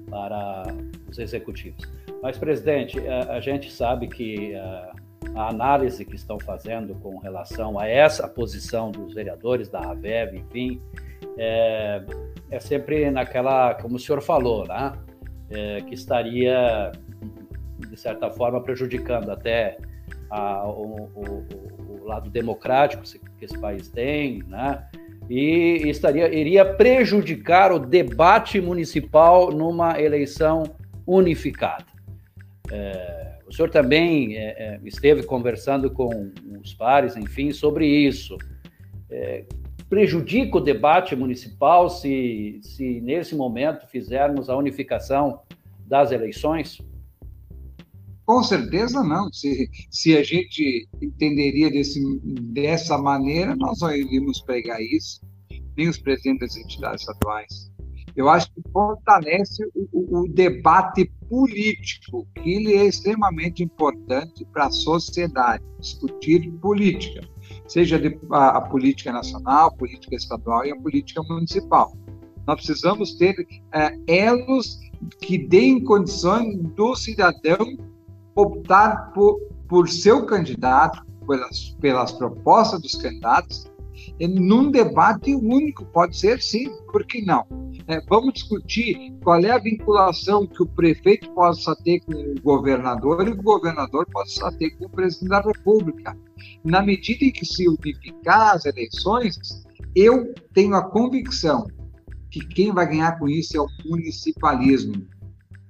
[0.08, 0.66] para
[1.08, 1.84] os executivos.
[2.22, 4.92] Mas, presidente, a, a gente sabe que a,
[5.34, 10.82] a, análise que estão fazendo com relação a essa posição dos vereadores da AVEV, enfim,
[11.38, 12.02] é,
[12.50, 14.92] é sempre naquela, como o senhor falou, né?
[15.48, 16.92] É, que estaria,
[17.78, 19.78] de certa forma, prejudicando até
[20.30, 21.46] a, o, o,
[21.88, 23.02] o, lado democrático
[23.36, 24.88] que esse país tem, né?
[25.30, 30.64] E estaria, iria prejudicar o debate municipal numa eleição
[31.06, 31.86] unificada.
[32.68, 38.36] É, o senhor também é, é, esteve conversando com os pares, enfim, sobre isso.
[39.08, 39.44] É,
[39.88, 45.42] prejudica o debate municipal se, se, nesse momento, fizermos a unificação
[45.86, 46.80] das eleições?
[48.30, 49.32] Com certeza não.
[49.32, 55.20] Se, se a gente entenderia desse, dessa maneira, nós não iríamos pregar isso,
[55.76, 57.72] nem os presidentes das entidades estaduais.
[58.14, 64.70] Eu acho que fortalece o, o, debate político, que ele é extremamente importante para a
[64.70, 67.28] sociedade, discutir política,
[67.66, 68.00] seja
[68.30, 71.96] a, a, política nacional, a política estadual e a política municipal.
[72.46, 73.34] Nós precisamos ter
[73.74, 74.78] é, elos
[75.20, 77.90] que deem condições do cidadão
[78.34, 83.70] optar por, por seu candidato, pelas, pelas propostas dos candidatos,
[84.20, 87.44] num debate único, pode ser sim, por que não?
[87.86, 93.26] É, vamos discutir qual é a vinculação que o prefeito possa ter com o governador
[93.26, 96.16] e o governador possa ter com o presidente da República.
[96.64, 99.38] Na medida em que se unificar as eleições,
[99.94, 101.66] eu tenho a convicção
[102.30, 105.06] que quem vai ganhar com isso é o municipalismo.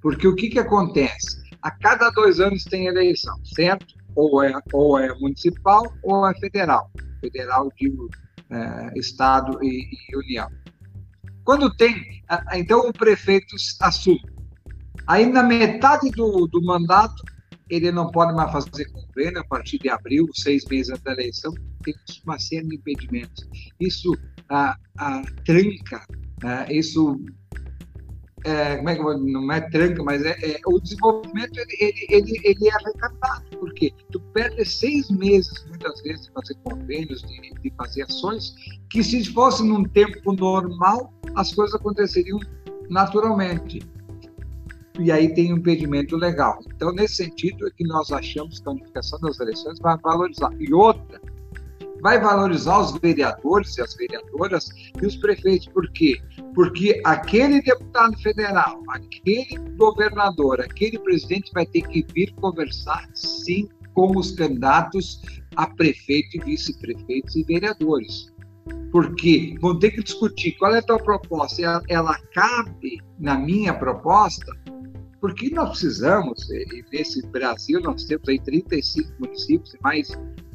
[0.03, 1.41] Porque o que, que acontece?
[1.63, 3.95] A cada dois anos tem eleição, certo?
[4.15, 6.91] Ou é, ou é municipal ou é federal.
[7.21, 8.09] Federal, digo,
[8.51, 10.49] é, Estado e, e, União.
[11.45, 14.23] Quando tem, então o prefeito assume.
[15.07, 17.23] Aí, na metade do, do mandato,
[17.69, 21.55] ele não pode mais fazer convênio a partir de abril, seis meses antes da eleição,
[21.83, 21.95] tem
[22.25, 23.49] uma série de impedimentos.
[23.79, 24.13] Isso
[24.49, 26.05] a, a tranca,
[26.43, 26.67] né?
[26.71, 27.19] isso
[28.45, 31.77] é, como é que eu vou, não é tranca, mas é, é o desenvolvimento ele,
[31.81, 37.23] ele, ele, ele, é arrecadado, porque tu perde seis meses, muitas vezes, de fazer convênios,
[37.23, 38.55] de, de fazer ações,
[38.89, 42.41] que se fosse num tempo normal, as coisas aconteceriam
[42.89, 43.81] naturalmente.
[44.99, 46.59] E aí tem um impedimento legal.
[46.75, 50.51] Então, nesse sentido, é que nós achamos que a unificação das eleições vai valorizar.
[50.59, 51.21] E outra,
[52.01, 54.69] vai valorizar os vereadores e as vereadoras
[55.01, 55.69] e os prefeitos.
[55.69, 56.21] Por quê?
[56.55, 64.17] Porque aquele deputado federal, aquele governador, aquele presidente vai ter que vir conversar, sim, com
[64.17, 65.21] os candidatos
[65.57, 68.33] a prefeito e vice-prefeitos e vereadores.
[68.93, 71.63] Porque vão ter que discutir qual é a tua proposta.
[71.63, 74.53] Ela, ela cabe na minha proposta?
[75.21, 80.09] Porque nós precisamos, e nesse Brasil nós temos aí 35 municípios mais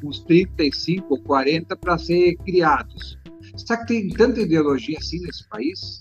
[0.03, 3.17] uns 35 ou 40 para ser criados.
[3.55, 5.99] Será que tem tanta ideologia assim nesse país?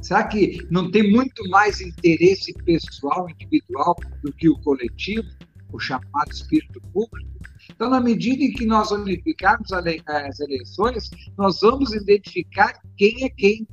[0.00, 5.26] Será que não tem muito mais interesse pessoal, individual, do que o coletivo,
[5.72, 7.28] o chamado espírito público?
[7.68, 13.66] Então, na medida em que nós unificarmos as eleições, nós vamos identificar quem é quem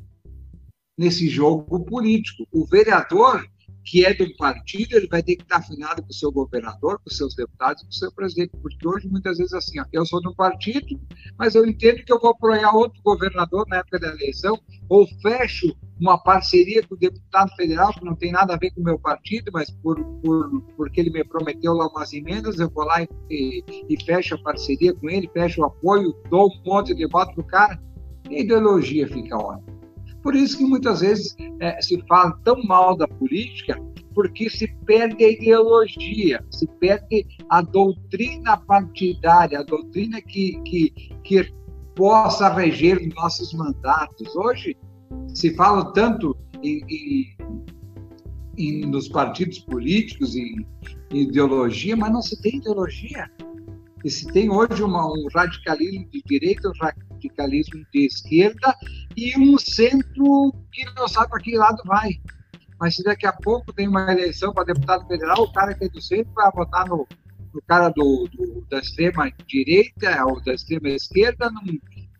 [0.97, 2.47] nesse jogo político.
[2.51, 3.47] O vereador
[3.83, 6.99] que é de um partido, ele vai ter que estar afinado com o seu governador,
[6.99, 10.05] com os seus deputados, com o seu presidente, porque hoje muitas vezes assim, ó, eu
[10.05, 10.99] sou de um partido,
[11.37, 14.57] mas eu entendo que eu vou apoiar outro governador na época da eleição,
[14.87, 18.81] ou fecho uma parceria com o deputado federal que não tem nada a ver com
[18.81, 22.85] o meu partido, mas por, por porque ele me prometeu lá umas emendas, eu vou
[22.85, 26.93] lá e, e, e fecho a parceria com ele, fecho o apoio, dou um monte
[26.93, 27.81] de voto pro cara,
[28.27, 29.82] a ideologia fica ótima.
[30.23, 33.77] Por isso que muitas vezes é, se fala tão mal da política,
[34.15, 40.91] porque se perde a ideologia, se perde a doutrina partidária, a doutrina que, que,
[41.23, 41.53] que
[41.93, 44.33] possa reger nossos mandatos.
[44.35, 44.77] Hoje
[45.33, 47.37] se fala tanto em, em,
[48.57, 50.65] em, nos partidos políticos, em,
[51.11, 53.29] ideologia, mas não se tem ideologia.
[54.03, 56.73] E se tem hoje uma, um radicalismo de direita, um
[57.23, 58.75] radicalismo de esquerda
[59.15, 62.11] e um centro que não sabe para que lado vai.
[62.79, 65.89] Mas se daqui a pouco tem uma eleição para deputado federal, o cara que é
[65.89, 67.07] do centro vai votar no,
[67.53, 71.49] no cara do, do, da extrema direita ou da extrema esquerda.
[71.49, 71.61] Não...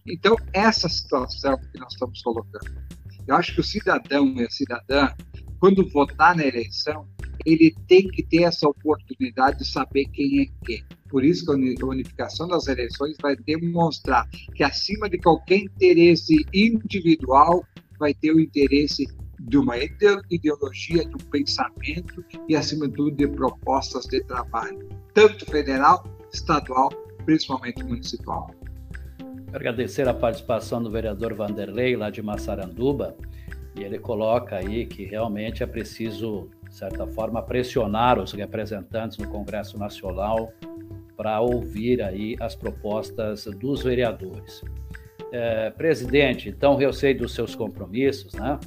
[0.06, 2.72] Então, essa situação que nós estamos colocando.
[3.26, 5.10] Eu acho que o cidadão e a cidadã,
[5.60, 7.08] quando votar na eleição,
[7.45, 10.84] ele tem que ter essa oportunidade de saber quem é quem.
[11.14, 17.64] Por isso que a unificação das eleições vai demonstrar que, acima de qualquer interesse individual,
[17.99, 19.05] vai ter o interesse
[19.39, 25.45] de uma ideologia, de um pensamento e, acima de tudo, de propostas de trabalho, tanto
[25.45, 26.03] federal,
[26.34, 26.89] estadual,
[27.26, 28.49] principalmente municipal.
[29.53, 33.16] Agradecer a participação do vereador Vanderlei, lá de Massaranduba,
[33.76, 39.28] e ele coloca aí que realmente é preciso, de certa forma, pressionar os representantes no
[39.28, 40.51] Congresso Nacional
[41.24, 44.61] para ouvir aí as propostas dos vereadores.
[45.32, 48.59] É, presidente, então eu sei dos seus compromissos, né?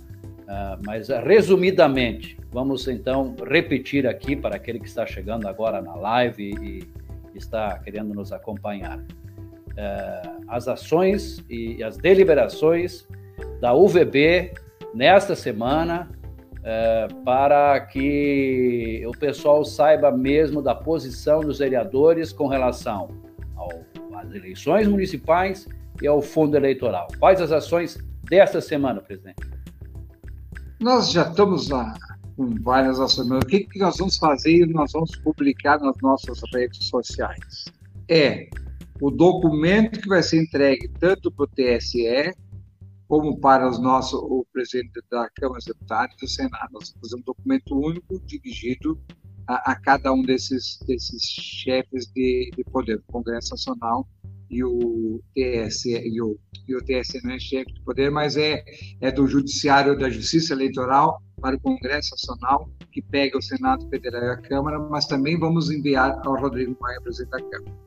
[0.46, 6.54] Uh, mas resumidamente, vamos então repetir aqui para aquele que está chegando agora na live
[6.62, 6.96] e,
[7.36, 8.98] está querendo nos acompanhar.
[8.98, 13.06] Uh, as ações e as deliberações
[13.60, 14.54] da UVB
[14.94, 16.08] nesta semana
[17.24, 23.08] para que o pessoal saiba mesmo da posição dos vereadores com relação
[24.14, 25.68] às eleições municipais
[26.02, 27.06] e ao fundo eleitoral.
[27.18, 29.36] Quais as ações desta semana, presidente?
[30.80, 31.94] Nós já estamos lá
[32.36, 36.38] com várias ações, o que, que nós vamos fazer e nós vamos publicar nas nossas
[36.52, 37.64] redes sociais?
[38.08, 38.48] É
[39.00, 42.34] o documento que vai ser entregue tanto para o TSE
[43.08, 46.72] como para os nossos, o presidente da Câmara dos Deputados e do Senado.
[46.72, 48.98] Nós vamos fazer um documento único dirigido
[49.46, 54.06] a, a cada um desses, desses chefes de, de poder, o Congresso Nacional
[54.50, 56.38] e o TSE, e o,
[56.68, 58.64] e o TSE não é chefe de poder, mas é,
[59.00, 64.22] é do Judiciário da Justiça Eleitoral para o Congresso Nacional, que pega o Senado Federal
[64.22, 67.86] e a Câmara, mas também vamos enviar ao Rodrigo Maia, presidente da Câmara.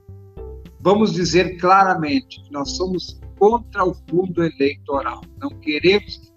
[0.81, 6.29] Vamos dizer claramente que nós somos contra o fundo eleitoral, não queremos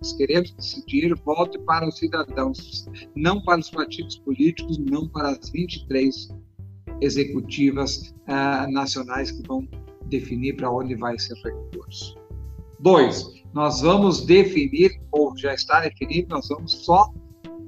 [0.00, 5.08] nós queremos que esse dinheiro volte para os cidadãos, não para os partidos políticos, não
[5.08, 6.28] para as 23
[7.00, 9.66] executivas uh, nacionais que vão
[10.06, 12.16] definir para onde vai esse recurso.
[12.78, 17.12] Dois, nós vamos definir, ou já está definido, nós vamos só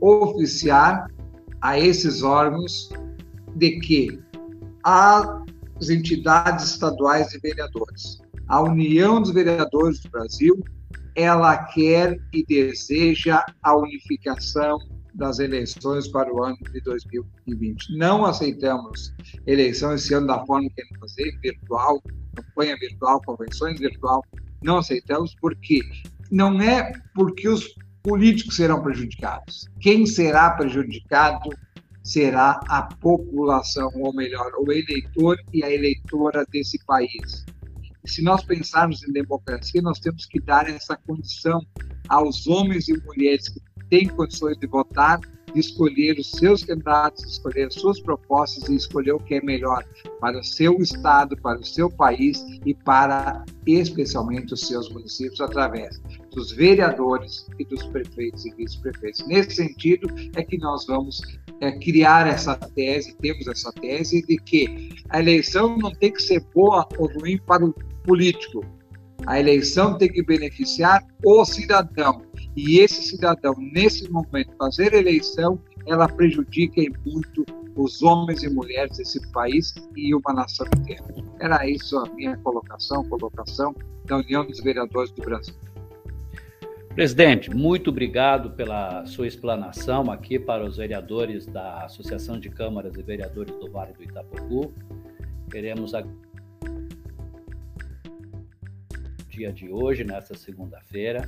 [0.01, 1.09] oficiar
[1.61, 2.91] a esses órgãos
[3.57, 4.21] de que
[4.85, 8.21] as entidades estaduais de vereadores,
[8.51, 10.59] a União dos Vereadores do Brasil,
[11.15, 14.77] ela quer e deseja a unificação
[15.15, 17.97] das eleições para o ano de 2020.
[17.97, 19.15] Não aceitamos
[19.47, 22.03] eleição esse ano da forma que queremos fazer, virtual,
[22.35, 24.25] campanha virtual, convenções virtual.
[24.65, 25.81] Não aceitamos porque
[26.29, 27.73] não é porque os
[28.03, 29.69] políticos serão prejudicados.
[29.81, 31.51] Quem será prejudicado
[32.03, 37.45] será a população, ou melhor, o eleitor e a eleitora desse país.
[38.05, 41.61] E se nós pensarmos em democracia, nós temos que dar essa condição
[42.09, 45.21] aos homens e mulheres que tem condições de votar,
[45.55, 49.85] escolher os seus candidatos, escolher as suas propostas e escolher o que é melhor
[50.21, 56.01] para o seu estado, para o seu país e para especialmente os seus municípios através
[56.33, 59.27] dos vereadores e dos prefeitos e vice-prefeitos.
[59.27, 61.21] Nesse sentido é que nós vamos
[61.61, 66.41] é, criar essa tese, temos essa tese de que a eleição não tem que ser
[66.55, 67.75] boa ou ruim para o
[68.05, 68.65] político.
[69.27, 72.23] A eleição tem que beneficiar o cidadão
[72.57, 77.45] e esse cidadão, nesse momento, fazer eleição, ela prejudica muito
[77.77, 81.05] os homens e mulheres desse país e uma nação inteira.
[81.39, 85.55] Era isso a minha colocação, colocação da União dos Vereadores do Brasil.
[86.95, 93.03] Presidente, muito obrigado pela sua explanação aqui para os vereadores da Associação de Câmaras e
[93.03, 94.73] Vereadores do Vale do Itapocu.
[95.51, 95.95] Queremos
[99.41, 101.27] dia de hoje, nesta segunda-feira,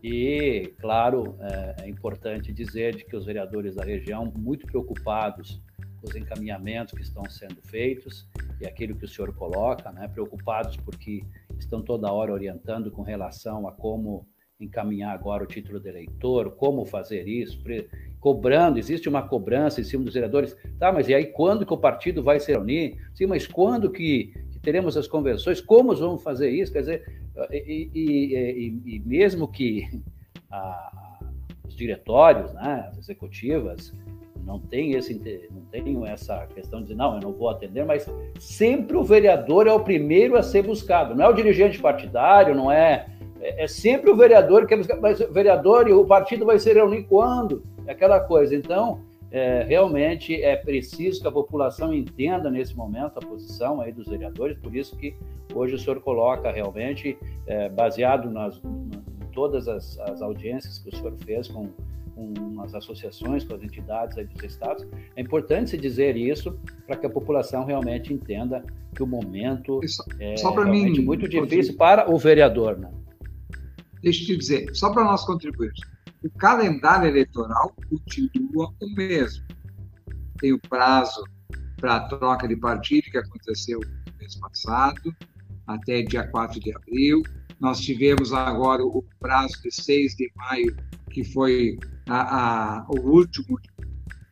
[0.00, 5.60] e, claro, é, é importante dizer de que os vereadores da região, muito preocupados
[6.00, 8.28] com os encaminhamentos que estão sendo feitos,
[8.60, 11.24] e aquilo que o senhor coloca, né, preocupados porque
[11.58, 14.24] estão toda hora orientando com relação a como
[14.60, 17.60] encaminhar agora o título de eleitor, como fazer isso,
[18.20, 21.78] cobrando, existe uma cobrança em cima dos vereadores, tá, mas e aí quando que o
[21.78, 22.96] partido vai se reunir?
[23.12, 25.60] Sim, mas quando que, que teremos as convenções?
[25.60, 26.72] Como vamos fazer isso?
[26.72, 29.88] Quer dizer, e, e, e, e mesmo que
[30.50, 31.18] a,
[31.66, 33.92] os diretórios, né, as executivas,
[34.44, 35.14] não tem esse
[35.52, 38.08] não tenham essa questão de dizer, não, eu não vou atender, mas
[38.40, 42.70] sempre o vereador é o primeiro a ser buscado, não é o dirigente partidário, não
[42.70, 43.06] é
[43.42, 46.58] é, é sempre o vereador que é buscado, mas o vereador e o partido vai
[46.58, 47.64] se reunir quando?
[47.86, 48.54] É aquela coisa.
[48.54, 49.00] Então,
[49.32, 54.58] é, realmente é preciso que a população entenda nesse momento a posição aí dos vereadores,
[54.58, 55.16] por isso que
[55.54, 57.16] hoje o senhor coloca realmente,
[57.46, 61.66] é, baseado nas, em todas as, as, audiências que o senhor fez com,
[62.14, 64.86] com as associações, com as entidades aí dos estados.
[65.16, 68.62] É importante se dizer isso para que a população realmente entenda
[68.94, 72.78] que o momento só, é só realmente mim, muito difícil para o vereador.
[72.78, 72.90] Né?
[74.02, 75.80] Deixa eu te dizer, só para nós contribuirmos,
[76.22, 79.44] o calendário eleitoral continua o mesmo.
[80.38, 81.24] Tem o prazo
[81.78, 85.14] para a troca de partido que aconteceu no mês passado,
[85.66, 87.22] até dia 4 de abril.
[87.60, 90.76] Nós tivemos agora o prazo de 6 de maio,
[91.10, 91.76] que foi
[92.08, 93.58] a, a, o último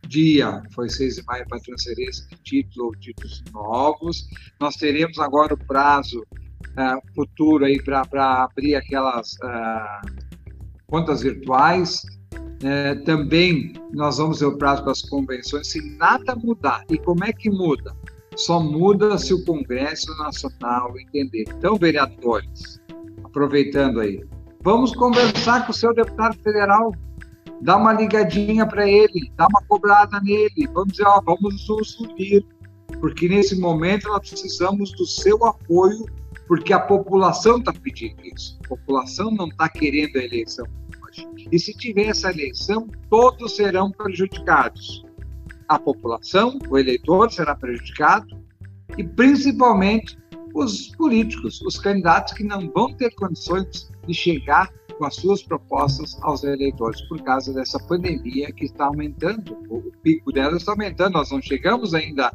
[0.07, 4.29] dia, foi 6 de maio para transferência de título ou títulos novos.
[4.61, 10.30] Nós teremos agora o prazo uh, futuro aí para abrir aquelas uh,
[10.91, 12.03] contas virtuais.
[12.63, 15.69] Uh, também nós vamos ter o prazo para as convenções.
[15.69, 17.97] Se nada mudar, e como é que muda?
[18.37, 21.45] Só muda se o Congresso Nacional entender.
[21.57, 22.81] Então, vereadores,
[23.25, 24.23] aproveitando aí,
[24.63, 26.93] vamos conversar com o seu deputado federal,
[27.63, 32.45] dá uma ligadinha para ele, dá uma cobrada nele, vamos dizer, ó, vamos nos unir,
[33.01, 36.05] porque nesse momento nós precisamos do seu apoio,
[36.47, 40.67] porque a população está pedindo isso, a população não está querendo a eleição
[41.11, 41.49] hoje.
[41.51, 45.05] E se tiver essa eleição, todos serão prejudicados
[45.69, 48.27] a população, o eleitor será prejudicado
[48.99, 50.19] e principalmente
[50.53, 56.19] os políticos, os candidatos que não vão ter condições de chegar com as suas propostas
[56.23, 61.31] aos eleitores por causa dessa pandemia que está aumentando, o pico dela está aumentando, nós
[61.31, 62.33] não chegamos ainda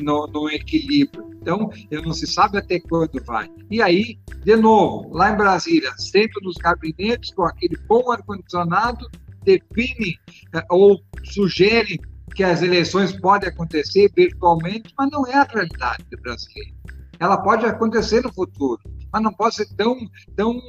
[0.00, 1.29] no, no equilíbrio.
[1.40, 3.50] Então, eu não se sabe até quando vai.
[3.70, 9.08] E aí, de novo, lá em Brasília, sento nos gabinetes com aquele bom ar-condicionado,
[9.42, 10.16] define
[10.54, 11.98] eh, ou sugere
[12.34, 16.74] que as eleições podem acontecer virtualmente, mas não é a realidade brasileira.
[17.18, 18.80] Ela pode acontecer no futuro,
[19.12, 19.96] mas não pode ser tão,
[20.36, 20.60] tão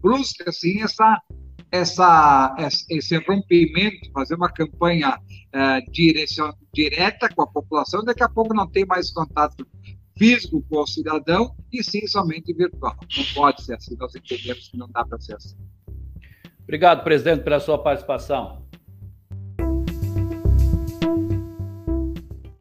[0.00, 1.20] brusca assim essa,
[1.70, 2.54] essa,
[2.90, 8.68] esse rompimento, fazer uma campanha uh, direcion, direta com a população, daqui a pouco não
[8.68, 9.66] tem mais contato
[10.16, 12.96] físico com o cidadão e sim somente virtual.
[13.16, 15.56] Não pode ser assim, nós entendemos que não dá para ser assim.
[16.62, 18.63] Obrigado, presidente, pela sua participação.